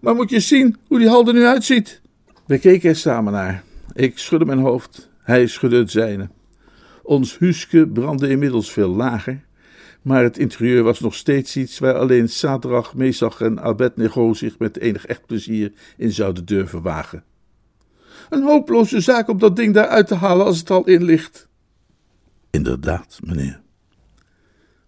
maar, 0.01 0.15
moet 0.15 0.31
je 0.31 0.41
zien 0.41 0.77
hoe 0.87 0.99
die 0.99 1.09
hal 1.09 1.27
er 1.27 1.35
nu 1.35 1.45
uitziet. 1.45 2.01
We 2.47 2.59
keken 2.59 2.89
er 2.89 2.97
samen 2.97 3.33
naar. 3.33 3.65
Ik 3.93 4.19
schudde 4.19 4.47
mijn 4.47 4.59
hoofd, 4.59 5.11
hij 5.19 5.47
schudde 5.47 5.79
het 5.79 5.91
zijne. 5.91 6.29
Ons 7.03 7.39
huske 7.39 7.89
brandde 7.89 8.29
inmiddels 8.29 8.73
veel 8.73 8.89
lager, 8.89 9.45
maar 10.03 10.23
het 10.23 10.39
interieur 10.39 10.83
was 10.83 11.01
nog 11.01 11.15
steeds 11.15 11.57
iets 11.57 11.79
waar 11.79 11.95
alleen 11.95 12.29
Sadrach, 12.29 12.95
Mesach 12.95 13.41
en 13.41 13.61
Abednego 13.61 14.35
zich 14.35 14.59
met 14.59 14.79
enig 14.79 15.07
echt 15.07 15.27
plezier 15.27 15.73
in 15.97 16.13
zouden 16.13 16.45
durven 16.45 16.83
wagen. 16.83 17.25
Een 18.31 18.43
hopeloze 18.43 19.01
zaak 19.01 19.29
om 19.29 19.39
dat 19.39 19.57
ding 19.57 19.75
daar 19.75 19.87
uit 19.87 20.07
te 20.07 20.15
halen 20.15 20.47
als 20.47 20.59
het 20.59 20.71
al 20.71 20.85
in 20.85 21.05
ligt. 21.05 21.49
Inderdaad, 22.51 23.19
meneer. 23.25 23.64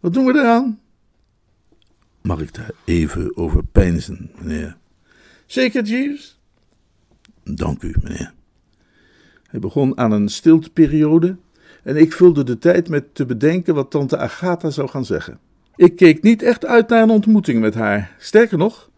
Wat 0.07 0.15
doen 0.15 0.25
we 0.25 0.39
eraan? 0.39 0.81
Mag 2.23 2.41
ik 2.41 2.55
daar 2.55 2.71
even 2.85 3.37
over 3.37 3.65
peinzen, 3.65 4.31
meneer? 4.39 4.77
Zeker, 5.47 5.85
Jeeves? 5.85 6.39
Dank 7.45 7.83
u, 7.83 7.95
meneer. 8.03 8.33
Hij 9.47 9.61
begon 9.61 9.99
aan 9.99 10.13
een 10.13 10.29
stilteperiode 10.29 11.37
en 11.83 11.97
ik 11.97 12.13
vulde 12.13 12.45
de 12.45 12.59
tijd 12.59 12.89
met 12.89 13.15
te 13.15 13.27
bedenken 13.27 13.75
wat 13.75 13.91
tante 13.91 14.19
Agatha 14.19 14.71
zou 14.71 14.89
gaan 14.89 15.05
zeggen. 15.05 15.39
Ik 15.77 15.97
keek 15.97 16.23
niet 16.23 16.43
echt 16.43 16.67
uit 16.67 16.89
naar 16.89 17.03
een 17.03 17.11
ontmoeting 17.11 17.61
met 17.61 17.75
haar. 17.75 18.15
Sterker 18.19 18.59
nog, 18.59 18.91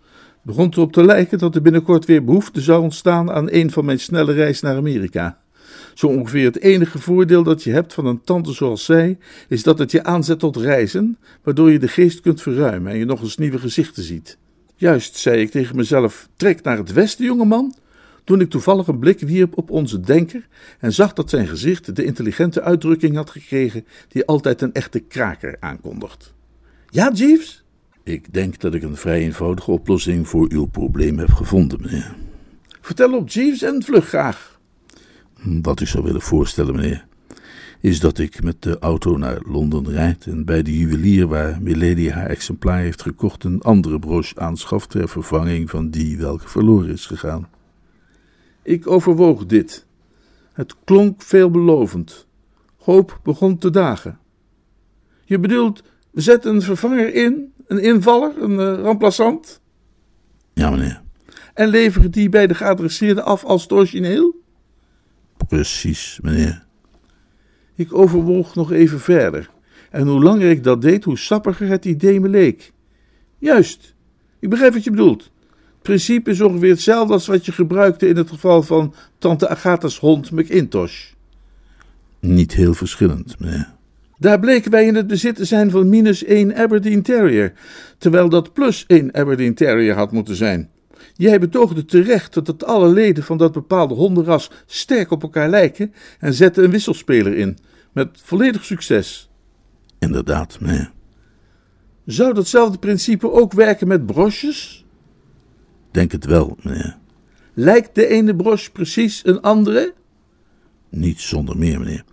begon 0.43 0.71
erop 0.71 0.93
te 0.93 1.05
lijken 1.05 1.39
dat 1.39 1.55
er 1.55 1.63
binnenkort 1.63 2.05
weer 2.05 2.25
behoefte 2.25 2.61
zou 2.61 2.83
ontstaan 2.83 3.31
aan 3.31 3.51
een 3.51 3.71
van 3.71 3.85
mijn 3.85 4.01
snelle 4.01 4.33
reis 4.33 4.61
naar 4.61 4.77
Amerika. 4.77 5.39
Zo 5.95 6.07
ongeveer 6.07 6.45
het 6.45 6.61
enige 6.61 6.99
voordeel 6.99 7.43
dat 7.43 7.63
je 7.63 7.71
hebt 7.71 7.95
van 7.95 8.07
een 8.07 8.21
tante 8.21 8.53
zoals 8.53 8.85
zij, 8.85 9.19
is 9.49 9.63
dat 9.63 9.79
het 9.79 9.91
je 9.91 10.05
aanzet 10.05 10.39
tot 10.39 10.57
reizen, 10.57 11.19
waardoor 11.43 11.71
je 11.71 11.79
de 11.79 11.89
geest 11.89 12.21
kunt 12.21 12.43
verruimen 12.43 12.93
en 12.93 12.99
je 12.99 13.05
nog 13.05 13.21
eens 13.21 13.37
nieuwe 13.37 13.59
gezichten 13.59 14.03
ziet. 14.03 14.39
Juist, 14.77 15.17
zei 15.17 15.41
ik 15.41 15.51
tegen 15.51 15.77
mezelf, 15.77 16.29
trek 16.37 16.63
naar 16.63 16.77
het 16.77 16.93
westen, 16.93 17.25
jongeman, 17.25 17.75
toen 18.25 18.41
ik 18.41 18.51
toevallig 18.51 18.87
een 18.87 18.99
blik 18.99 19.21
wierp 19.21 19.59
op 19.59 19.71
onze 19.71 20.01
denker 20.01 20.49
en 20.79 20.93
zag 20.93 21.13
dat 21.13 21.31
zijn 21.31 21.47
gezicht 21.47 21.97
de 21.97 22.05
intelligente 22.05 22.63
uitdrukking 22.63 23.17
had 23.17 23.31
gekregen 23.31 23.85
die 24.09 24.27
altijd 24.27 24.63
een 24.63 24.73
echte 24.73 24.99
kraker 24.99 25.57
aankondigt. 25.61 26.35
Ja, 26.91 27.13
Jeeves? 27.13 27.65
Ik 28.03 28.33
denk 28.33 28.61
dat 28.61 28.75
ik 28.75 28.83
een 28.83 28.97
vrij 28.97 29.21
eenvoudige 29.21 29.71
oplossing 29.71 30.29
voor 30.29 30.47
uw 30.51 30.67
probleem 30.67 31.19
heb 31.19 31.33
gevonden, 31.33 31.81
meneer. 31.81 32.15
Vertel 32.81 33.17
op, 33.17 33.29
Jeeves, 33.29 33.63
en 33.63 33.83
vlug 33.83 34.09
graag. 34.09 34.58
Wat 35.43 35.81
ik 35.81 35.89
zou 35.89 36.05
willen 36.05 36.21
voorstellen, 36.21 36.75
meneer, 36.75 37.07
is 37.81 38.01
dat 38.01 38.19
ik 38.19 38.43
met 38.43 38.63
de 38.63 38.79
auto 38.79 39.17
naar 39.17 39.41
Londen 39.45 39.91
rijd 39.91 40.27
en 40.27 40.45
bij 40.45 40.63
de 40.63 40.79
juwelier 40.79 41.27
waar 41.27 41.63
Milady 41.63 42.11
haar 42.11 42.27
exemplaar 42.27 42.79
heeft 42.79 43.03
gekocht 43.03 43.45
een 43.45 43.63
andere 43.63 43.99
broche 43.99 44.39
aanschaft 44.39 44.91
ter 44.91 45.09
vervanging 45.09 45.71
van 45.71 45.91
die 45.91 46.19
welke 46.19 46.49
verloren 46.49 46.91
is 46.91 47.07
gegaan. 47.07 47.49
Ik 48.63 48.87
overwoog 48.87 49.47
dit. 49.47 49.87
Het 50.53 50.75
klonk 50.85 51.23
veelbelovend. 51.23 52.27
Hoop 52.77 53.21
begon 53.23 53.59
te 53.59 53.71
dagen. 53.71 54.19
Je 55.25 55.39
bedoelt, 55.39 55.83
zet 56.13 56.45
een 56.45 56.63
vervanger 56.63 57.15
in, 57.15 57.53
een 57.67 57.79
invaller, 57.79 58.43
een 58.43 58.53
uh, 58.53 58.93
remplaçant? 58.93 59.61
Ja, 60.53 60.71
meneer. 60.71 61.03
En 61.55 61.69
leveren 61.69 62.11
die 62.11 62.29
bij 62.29 62.47
de 62.47 62.55
geadresseerde 62.55 63.23
af 63.23 63.45
als 63.45 63.63
het 63.63 63.73
origineel? 63.73 64.38
Precies, 65.49 66.19
meneer. 66.23 66.67
Ik 67.75 67.95
overwoog 67.95 68.55
nog 68.55 68.73
even 68.73 69.01
verder. 69.01 69.51
En 69.91 70.07
hoe 70.07 70.23
langer 70.23 70.51
ik 70.51 70.65
dat 70.65 70.83
deed, 70.83 71.05
hoe 71.05 71.19
sappiger 71.19 71.69
het 71.69 71.85
idee 71.85 72.21
me 72.21 72.29
leek. 72.29 72.73
Juist, 73.39 73.95
ik 74.39 74.51
begrijp 74.51 74.73
wat 74.73 74.85
je 74.85 74.91
bedoelt. 74.91 75.23
Het 75.53 75.83
principe 75.83 76.31
is 76.31 76.41
ongeveer 76.41 76.71
hetzelfde 76.71 77.13
als 77.13 77.27
wat 77.27 77.47
je 77.47 77.53
gebruikte 77.53 78.09
in 78.09 78.17
het 78.17 78.29
geval 78.29 78.63
van 78.63 78.95
tante 79.19 79.49
Agatha's 79.49 79.99
hond 79.99 80.31
McIntosh. 80.31 81.13
Niet 82.21 82.55
heel 82.55 82.75
verschillend, 82.75 83.39
meneer. 83.39 83.77
Daar 84.19 84.39
bleken 84.39 84.71
wij 84.71 84.87
in 84.87 84.95
het 84.95 85.07
bezit 85.07 85.37
te 85.37 85.45
zijn 85.45 85.71
van 85.71 85.89
minus 85.89 86.25
1 86.25 86.57
Aberdeen 86.57 87.03
Terrier, 87.03 87.53
terwijl 87.99 88.29
dat 88.29 88.53
plus 88.53 88.85
1 88.87 89.15
Aberdeen 89.15 89.55
Terrier 89.55 89.95
had 89.95 90.13
moeten 90.13 90.35
zijn. 90.35 90.71
Jij 91.19 91.41
betoogde 91.41 91.85
terecht 91.85 92.35
dat 92.35 92.47
het 92.47 92.65
alle 92.65 92.89
leden 92.89 93.25
van 93.25 93.37
dat 93.37 93.53
bepaalde 93.53 93.95
hondenras 93.95 94.51
sterk 94.67 95.11
op 95.11 95.23
elkaar 95.23 95.49
lijken 95.49 95.95
en 96.19 96.35
zette 96.35 96.63
een 96.63 96.71
wisselspeler 96.71 97.37
in, 97.37 97.59
met 97.93 98.09
volledig 98.23 98.65
succes. 98.65 99.31
Inderdaad, 99.99 100.61
meneer. 100.61 100.93
Zou 102.05 102.35
datzelfde 102.35 102.79
principe 102.79 103.31
ook 103.31 103.53
werken 103.53 103.89
met 103.89 104.07
broches? 104.07 104.85
Denk 105.91 106.13
het 106.13 106.25
wel, 106.25 106.57
meneer. 106.63 106.97
Lijkt 107.55 107.95
de 107.95 108.07
ene 108.07 108.37
broche 108.37 108.71
precies 108.71 109.27
een 109.27 109.41
andere? 109.41 109.95
Niet 110.91 111.21
zonder 111.21 111.59
meer, 111.59 111.79
meneer. 111.79 112.05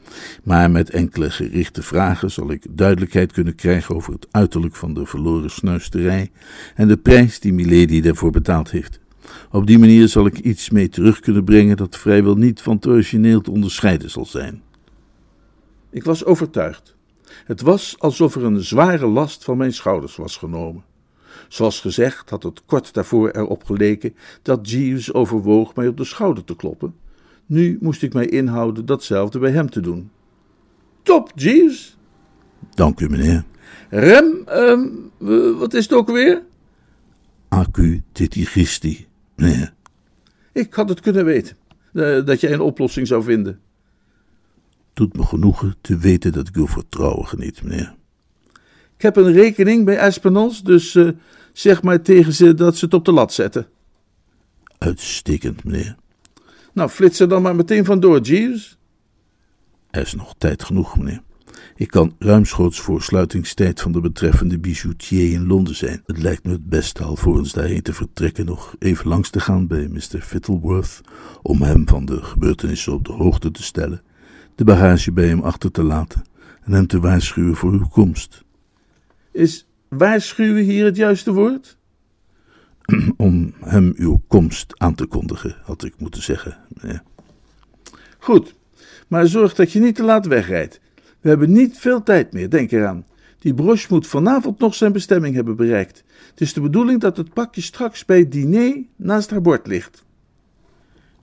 Maar 0.43 0.71
met 0.71 0.89
enkele 0.89 1.29
gerichte 1.29 1.83
vragen 1.83 2.31
zal 2.31 2.51
ik 2.51 2.65
duidelijkheid 2.69 3.31
kunnen 3.31 3.55
krijgen 3.55 3.95
over 3.95 4.13
het 4.13 4.27
uiterlijk 4.31 4.75
van 4.75 4.93
de 4.93 5.05
verloren 5.05 5.51
snuisterij 5.51 6.31
en 6.75 6.87
de 6.87 6.97
prijs 6.97 7.39
die 7.39 7.53
Milady 7.53 8.01
daarvoor 8.01 8.31
betaald 8.31 8.71
heeft. 8.71 8.99
Op 9.51 9.67
die 9.67 9.79
manier 9.79 10.07
zal 10.07 10.25
ik 10.25 10.39
iets 10.39 10.69
mee 10.69 10.89
terug 10.89 11.19
kunnen 11.19 11.43
brengen 11.43 11.77
dat 11.77 11.97
vrijwel 11.97 12.35
niet 12.35 12.61
van 12.61 12.75
het 12.75 12.87
origineel 12.87 13.41
te 13.41 13.51
onderscheiden 13.51 14.09
zal 14.09 14.25
zijn. 14.25 14.61
Ik 15.89 16.03
was 16.03 16.25
overtuigd. 16.25 16.95
Het 17.45 17.61
was 17.61 17.95
alsof 17.99 18.35
er 18.35 18.43
een 18.43 18.63
zware 18.63 19.07
last 19.07 19.43
van 19.43 19.57
mijn 19.57 19.73
schouders 19.73 20.15
was 20.15 20.37
genomen. 20.37 20.83
Zoals 21.47 21.79
gezegd 21.79 22.29
had 22.29 22.43
het 22.43 22.61
kort 22.65 22.93
daarvoor 22.93 23.29
erop 23.29 23.63
geleken 23.63 24.15
dat 24.41 24.69
Jeeves 24.69 25.13
overwoog 25.13 25.75
mij 25.75 25.87
op 25.87 25.97
de 25.97 26.03
schouder 26.03 26.43
te 26.43 26.55
kloppen. 26.55 26.95
Nu 27.45 27.77
moest 27.81 28.03
ik 28.03 28.13
mij 28.13 28.25
inhouden 28.25 28.85
datzelfde 28.85 29.39
bij 29.39 29.51
hem 29.51 29.69
te 29.69 29.79
doen. 29.79 30.09
Top, 31.03 31.31
Jeeves! 31.35 31.97
Dank 32.73 32.99
u, 32.99 33.09
meneer. 33.09 33.43
Rem, 33.89 34.43
ehm, 34.45 34.87
wat 35.57 35.73
is 35.73 35.83
het 35.83 35.93
ook 35.93 36.11
weer? 36.11 36.43
Accu 37.47 38.03
titigisti, 38.11 39.07
meneer. 39.35 39.73
Ik 40.51 40.73
had 40.73 40.89
het 40.89 40.99
kunnen 40.99 41.25
weten, 41.25 41.57
eh, 41.93 42.25
dat 42.25 42.41
jij 42.41 42.53
een 42.53 42.59
oplossing 42.59 43.07
zou 43.07 43.23
vinden. 43.23 43.59
Doet 44.93 45.17
me 45.17 45.23
genoegen 45.23 45.75
te 45.81 45.97
weten 45.97 46.31
dat 46.31 46.47
ik 46.47 46.55
uw 46.55 46.67
vertrouwen 46.67 47.27
geniet, 47.27 47.63
meneer. 47.63 47.95
Ik 48.95 49.01
heb 49.01 49.15
een 49.15 49.31
rekening 49.31 49.85
bij 49.85 49.97
Espinals, 49.97 50.63
dus 50.63 50.95
uh, 50.95 51.09
zeg 51.53 51.83
maar 51.83 52.01
tegen 52.01 52.33
ze 52.33 52.53
dat 52.53 52.77
ze 52.77 52.85
het 52.85 52.93
op 52.93 53.05
de 53.05 53.11
lat 53.11 53.33
zetten. 53.33 53.67
Uitstekend, 54.77 55.63
meneer. 55.63 55.95
Nou, 56.75 56.89
flits 56.89 57.19
er 57.19 57.27
dan 57.27 57.41
maar 57.41 57.55
meteen 57.55 57.85
vandoor, 57.85 58.19
Jeeves. 58.19 58.77
Er 59.89 60.01
is 60.01 60.13
nog 60.13 60.35
tijd 60.37 60.63
genoeg, 60.63 60.97
meneer. 60.97 61.21
Ik 61.75 61.87
kan 61.87 62.15
ruimschoots 62.19 62.79
voor 62.79 63.01
sluitingstijd 63.01 63.81
van 63.81 63.91
de 63.91 64.01
betreffende 64.01 64.59
bijoutier 64.59 65.31
in 65.31 65.47
Londen 65.47 65.75
zijn. 65.75 66.01
Het 66.05 66.21
lijkt 66.21 66.43
me 66.43 66.51
het 66.51 66.69
beste 66.69 67.03
alvorens 67.03 67.51
daarheen 67.51 67.81
te 67.81 67.93
vertrekken 67.93 68.45
nog 68.45 68.75
even 68.79 69.07
langs 69.07 69.29
te 69.29 69.39
gaan 69.39 69.67
bij 69.67 69.87
Mr. 69.87 70.19
Fittleworth, 70.21 71.01
om 71.41 71.61
hem 71.61 71.87
van 71.87 72.05
de 72.05 72.23
gebeurtenissen 72.23 72.93
op 72.93 73.05
de 73.05 73.13
hoogte 73.13 73.51
te 73.51 73.63
stellen, 73.63 74.01
de 74.55 74.63
bagage 74.63 75.11
bij 75.11 75.27
hem 75.27 75.41
achter 75.41 75.71
te 75.71 75.83
laten 75.83 76.23
en 76.63 76.71
hem 76.71 76.87
te 76.87 76.99
waarschuwen 76.99 77.55
voor 77.55 77.71
uw 77.71 77.87
komst. 77.87 78.43
Is 79.31 79.67
waarschuwen 79.89 80.63
hier 80.63 80.85
het 80.85 80.95
juiste 80.95 81.33
woord? 81.33 81.74
Om 83.17 83.53
hem 83.59 83.93
uw 83.95 84.21
komst 84.27 84.73
aan 84.79 84.95
te 84.95 85.05
kondigen, 85.05 85.55
had 85.63 85.83
ik 85.83 85.93
moeten 85.97 86.23
zeggen. 86.23 86.57
Ja. 86.81 87.03
Goed, 88.17 88.55
maar 89.07 89.27
zorg 89.27 89.53
dat 89.53 89.71
je 89.71 89.79
niet 89.79 89.95
te 89.95 90.03
laat 90.03 90.25
wegrijdt. 90.25 90.79
We 91.19 91.29
hebben 91.29 91.51
niet 91.51 91.77
veel 91.77 92.03
tijd 92.03 92.33
meer, 92.33 92.49
denk 92.49 92.71
eraan. 92.71 93.05
Die 93.39 93.53
broche 93.53 93.87
moet 93.89 94.07
vanavond 94.07 94.59
nog 94.59 94.75
zijn 94.75 94.91
bestemming 94.91 95.35
hebben 95.35 95.55
bereikt. 95.55 96.03
Het 96.29 96.41
is 96.41 96.53
de 96.53 96.61
bedoeling 96.61 96.99
dat 96.99 97.17
het 97.17 97.33
pakje 97.33 97.61
straks 97.61 98.05
bij 98.05 98.19
het 98.19 98.31
diner 98.31 98.83
naast 98.95 99.29
haar 99.29 99.41
bord 99.41 99.67
ligt. 99.67 100.03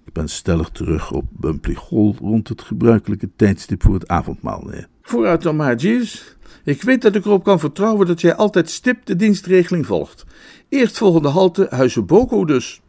Ik 0.04 0.12
ben 0.12 0.28
stellig 0.28 0.68
terug 0.70 1.12
op 1.12 1.24
Bumply 1.30 1.74
Hall 1.90 2.14
rond 2.18 2.48
het 2.48 2.62
gebruikelijke 2.62 3.30
tijdstip 3.36 3.82
voor 3.82 3.94
het 3.94 4.08
avondmaal. 4.08 4.62
Nee. 4.62 4.84
Vooruit 5.02 5.42
dan 5.42 5.56
maar, 5.56 5.76
Jeeves. 5.76 6.36
Ik 6.64 6.82
weet 6.82 7.02
dat 7.02 7.14
ik 7.14 7.24
erop 7.24 7.44
kan 7.44 7.60
vertrouwen 7.60 8.06
dat 8.06 8.20
jij 8.20 8.34
altijd 8.34 8.70
stipt 8.70 9.06
de 9.06 9.16
dienstregeling 9.16 9.86
volgt. 9.86 10.24
Eerstvolgende 10.68 11.28
halte 11.28 11.66
Huizen 11.70 12.06
Boko 12.06 12.44
dus. 12.44 12.80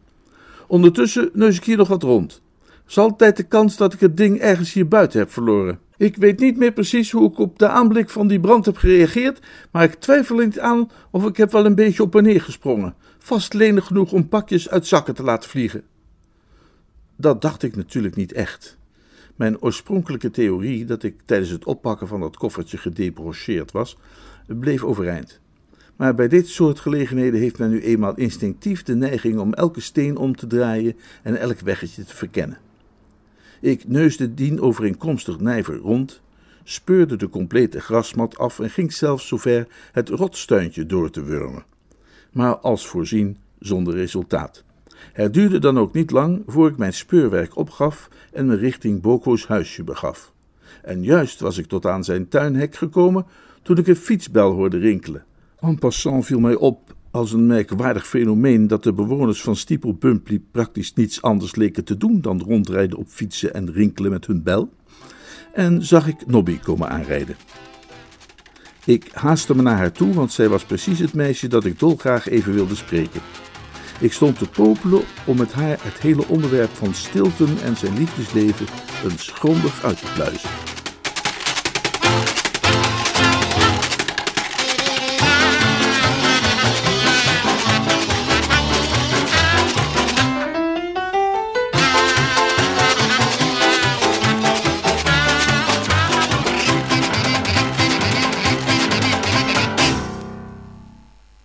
Ondertussen 0.67 1.29
neus 1.33 1.57
ik 1.57 1.63
hier 1.63 1.77
nog 1.77 1.87
wat 1.87 2.03
rond. 2.03 2.41
is 2.87 2.97
altijd 2.97 3.37
de 3.37 3.43
kans 3.43 3.77
dat 3.77 3.93
ik 3.93 3.99
het 3.99 4.17
ding 4.17 4.39
ergens 4.39 4.73
hier 4.73 4.87
buiten 4.87 5.19
heb 5.19 5.31
verloren. 5.31 5.79
Ik 5.97 6.15
weet 6.15 6.39
niet 6.39 6.57
meer 6.57 6.71
precies 6.71 7.11
hoe 7.11 7.31
ik 7.31 7.37
op 7.39 7.59
de 7.59 7.67
aanblik 7.67 8.09
van 8.09 8.27
die 8.27 8.39
brand 8.39 8.65
heb 8.65 8.77
gereageerd, 8.77 9.39
maar 9.71 9.83
ik 9.83 9.93
twijfel 9.93 10.37
niet 10.37 10.59
aan 10.59 10.89
of 11.11 11.25
ik 11.25 11.37
heb 11.37 11.51
wel 11.51 11.65
een 11.65 11.75
beetje 11.75 12.03
op 12.03 12.15
en 12.15 12.23
neer 12.23 12.41
gesprongen, 12.41 12.95
vast 13.17 13.53
lenig 13.53 13.85
genoeg 13.85 14.11
om 14.11 14.27
pakjes 14.27 14.69
uit 14.69 14.87
zakken 14.87 15.13
te 15.13 15.23
laten 15.23 15.49
vliegen. 15.49 15.83
Dat 17.15 17.41
dacht 17.41 17.63
ik 17.63 17.75
natuurlijk 17.75 18.15
niet 18.15 18.33
echt. 18.33 18.77
Mijn 19.35 19.61
oorspronkelijke 19.61 20.31
theorie 20.31 20.85
dat 20.85 21.03
ik 21.03 21.15
tijdens 21.25 21.49
het 21.49 21.65
oppakken 21.65 22.07
van 22.07 22.19
dat 22.19 22.37
koffertje 22.37 22.77
gedebrocheerd 22.77 23.71
was, 23.71 23.97
bleef 24.47 24.83
overeind. 24.83 25.41
Maar 25.95 26.15
bij 26.15 26.27
dit 26.27 26.47
soort 26.47 26.79
gelegenheden 26.79 27.39
heeft 27.39 27.57
men 27.57 27.69
nu 27.69 27.81
eenmaal 27.81 28.15
instinctief 28.15 28.83
de 28.83 28.95
neiging 28.95 29.39
om 29.39 29.53
elke 29.53 29.81
steen 29.81 30.17
om 30.17 30.35
te 30.35 30.47
draaien 30.47 30.95
en 31.23 31.39
elk 31.39 31.59
weggetje 31.59 32.03
te 32.03 32.15
verkennen. 32.15 32.57
Ik 33.61 33.87
neusde 33.87 34.33
dien 34.33 34.61
overeenkomstig 34.61 35.39
nijver 35.39 35.75
rond, 35.75 36.21
speurde 36.63 37.15
de 37.15 37.29
complete 37.29 37.79
grasmat 37.79 38.37
af 38.37 38.59
en 38.59 38.69
ging 38.69 38.93
zelfs 38.93 39.27
zover 39.27 39.67
het 39.91 40.09
rotstuintje 40.09 40.85
door 40.85 41.09
te 41.09 41.23
wurmen. 41.23 41.65
Maar 42.31 42.57
als 42.57 42.87
voorzien 42.87 43.37
zonder 43.59 43.93
resultaat. 43.93 44.63
Het 45.13 45.33
duurde 45.33 45.59
dan 45.59 45.79
ook 45.79 45.93
niet 45.93 46.11
lang 46.11 46.43
voor 46.47 46.67
ik 46.67 46.77
mijn 46.77 46.93
speurwerk 46.93 47.57
opgaf 47.57 48.09
en 48.31 48.45
me 48.45 48.55
richting 48.55 49.01
Boko's 49.01 49.47
huisje 49.47 49.83
begaf. 49.83 50.33
En 50.81 51.03
juist 51.03 51.39
was 51.39 51.57
ik 51.57 51.65
tot 51.65 51.85
aan 51.85 52.03
zijn 52.03 52.27
tuinhek 52.27 52.75
gekomen 52.75 53.25
toen 53.61 53.77
ik 53.77 53.87
een 53.87 53.95
fietsbel 53.95 54.51
hoorde 54.51 54.77
rinkelen. 54.77 55.25
En 55.59 55.79
passant 55.79 56.25
viel 56.25 56.39
mij 56.39 56.55
op 56.55 56.95
als 57.11 57.31
een 57.31 57.45
merkwaardig 57.45 58.07
fenomeen 58.07 58.67
dat 58.67 58.83
de 58.83 58.93
bewoners 58.93 59.41
van 59.41 59.55
Stiepel 59.55 59.93
Bumpley 59.93 60.41
praktisch 60.51 60.93
niets 60.93 61.21
anders 61.21 61.55
leken 61.55 61.83
te 61.83 61.97
doen 61.97 62.21
dan 62.21 62.41
rondrijden 62.41 62.97
op 62.97 63.07
fietsen 63.07 63.53
en 63.53 63.71
rinkelen 63.71 64.11
met 64.11 64.25
hun 64.25 64.43
bel. 64.43 64.69
En 65.53 65.85
zag 65.85 66.07
ik 66.07 66.27
Nobby 66.27 66.59
komen 66.59 66.89
aanrijden. 66.89 67.35
Ik 68.85 69.09
haastte 69.13 69.55
me 69.55 69.61
naar 69.61 69.77
haar 69.77 69.91
toe, 69.91 70.13
want 70.13 70.31
zij 70.31 70.49
was 70.49 70.63
precies 70.63 70.99
het 70.99 71.13
meisje 71.13 71.47
dat 71.47 71.65
ik 71.65 71.79
dolgraag 71.79 72.29
even 72.29 72.53
wilde 72.53 72.75
spreken. 72.75 73.21
Ik 74.03 74.13
stond 74.13 74.37
te 74.37 74.47
popelen 74.47 75.01
om 75.25 75.37
met 75.37 75.53
haar 75.53 75.77
het 75.81 75.99
hele 75.99 76.27
onderwerp 76.27 76.69
van 76.73 76.93
Stilton 76.93 77.57
en 77.61 77.77
zijn 77.77 77.97
liefdesleven 77.97 78.65
eens 79.03 79.29
grondig 79.29 79.83
uit 79.83 79.97
te 79.97 80.11
pluizen. 80.13 80.49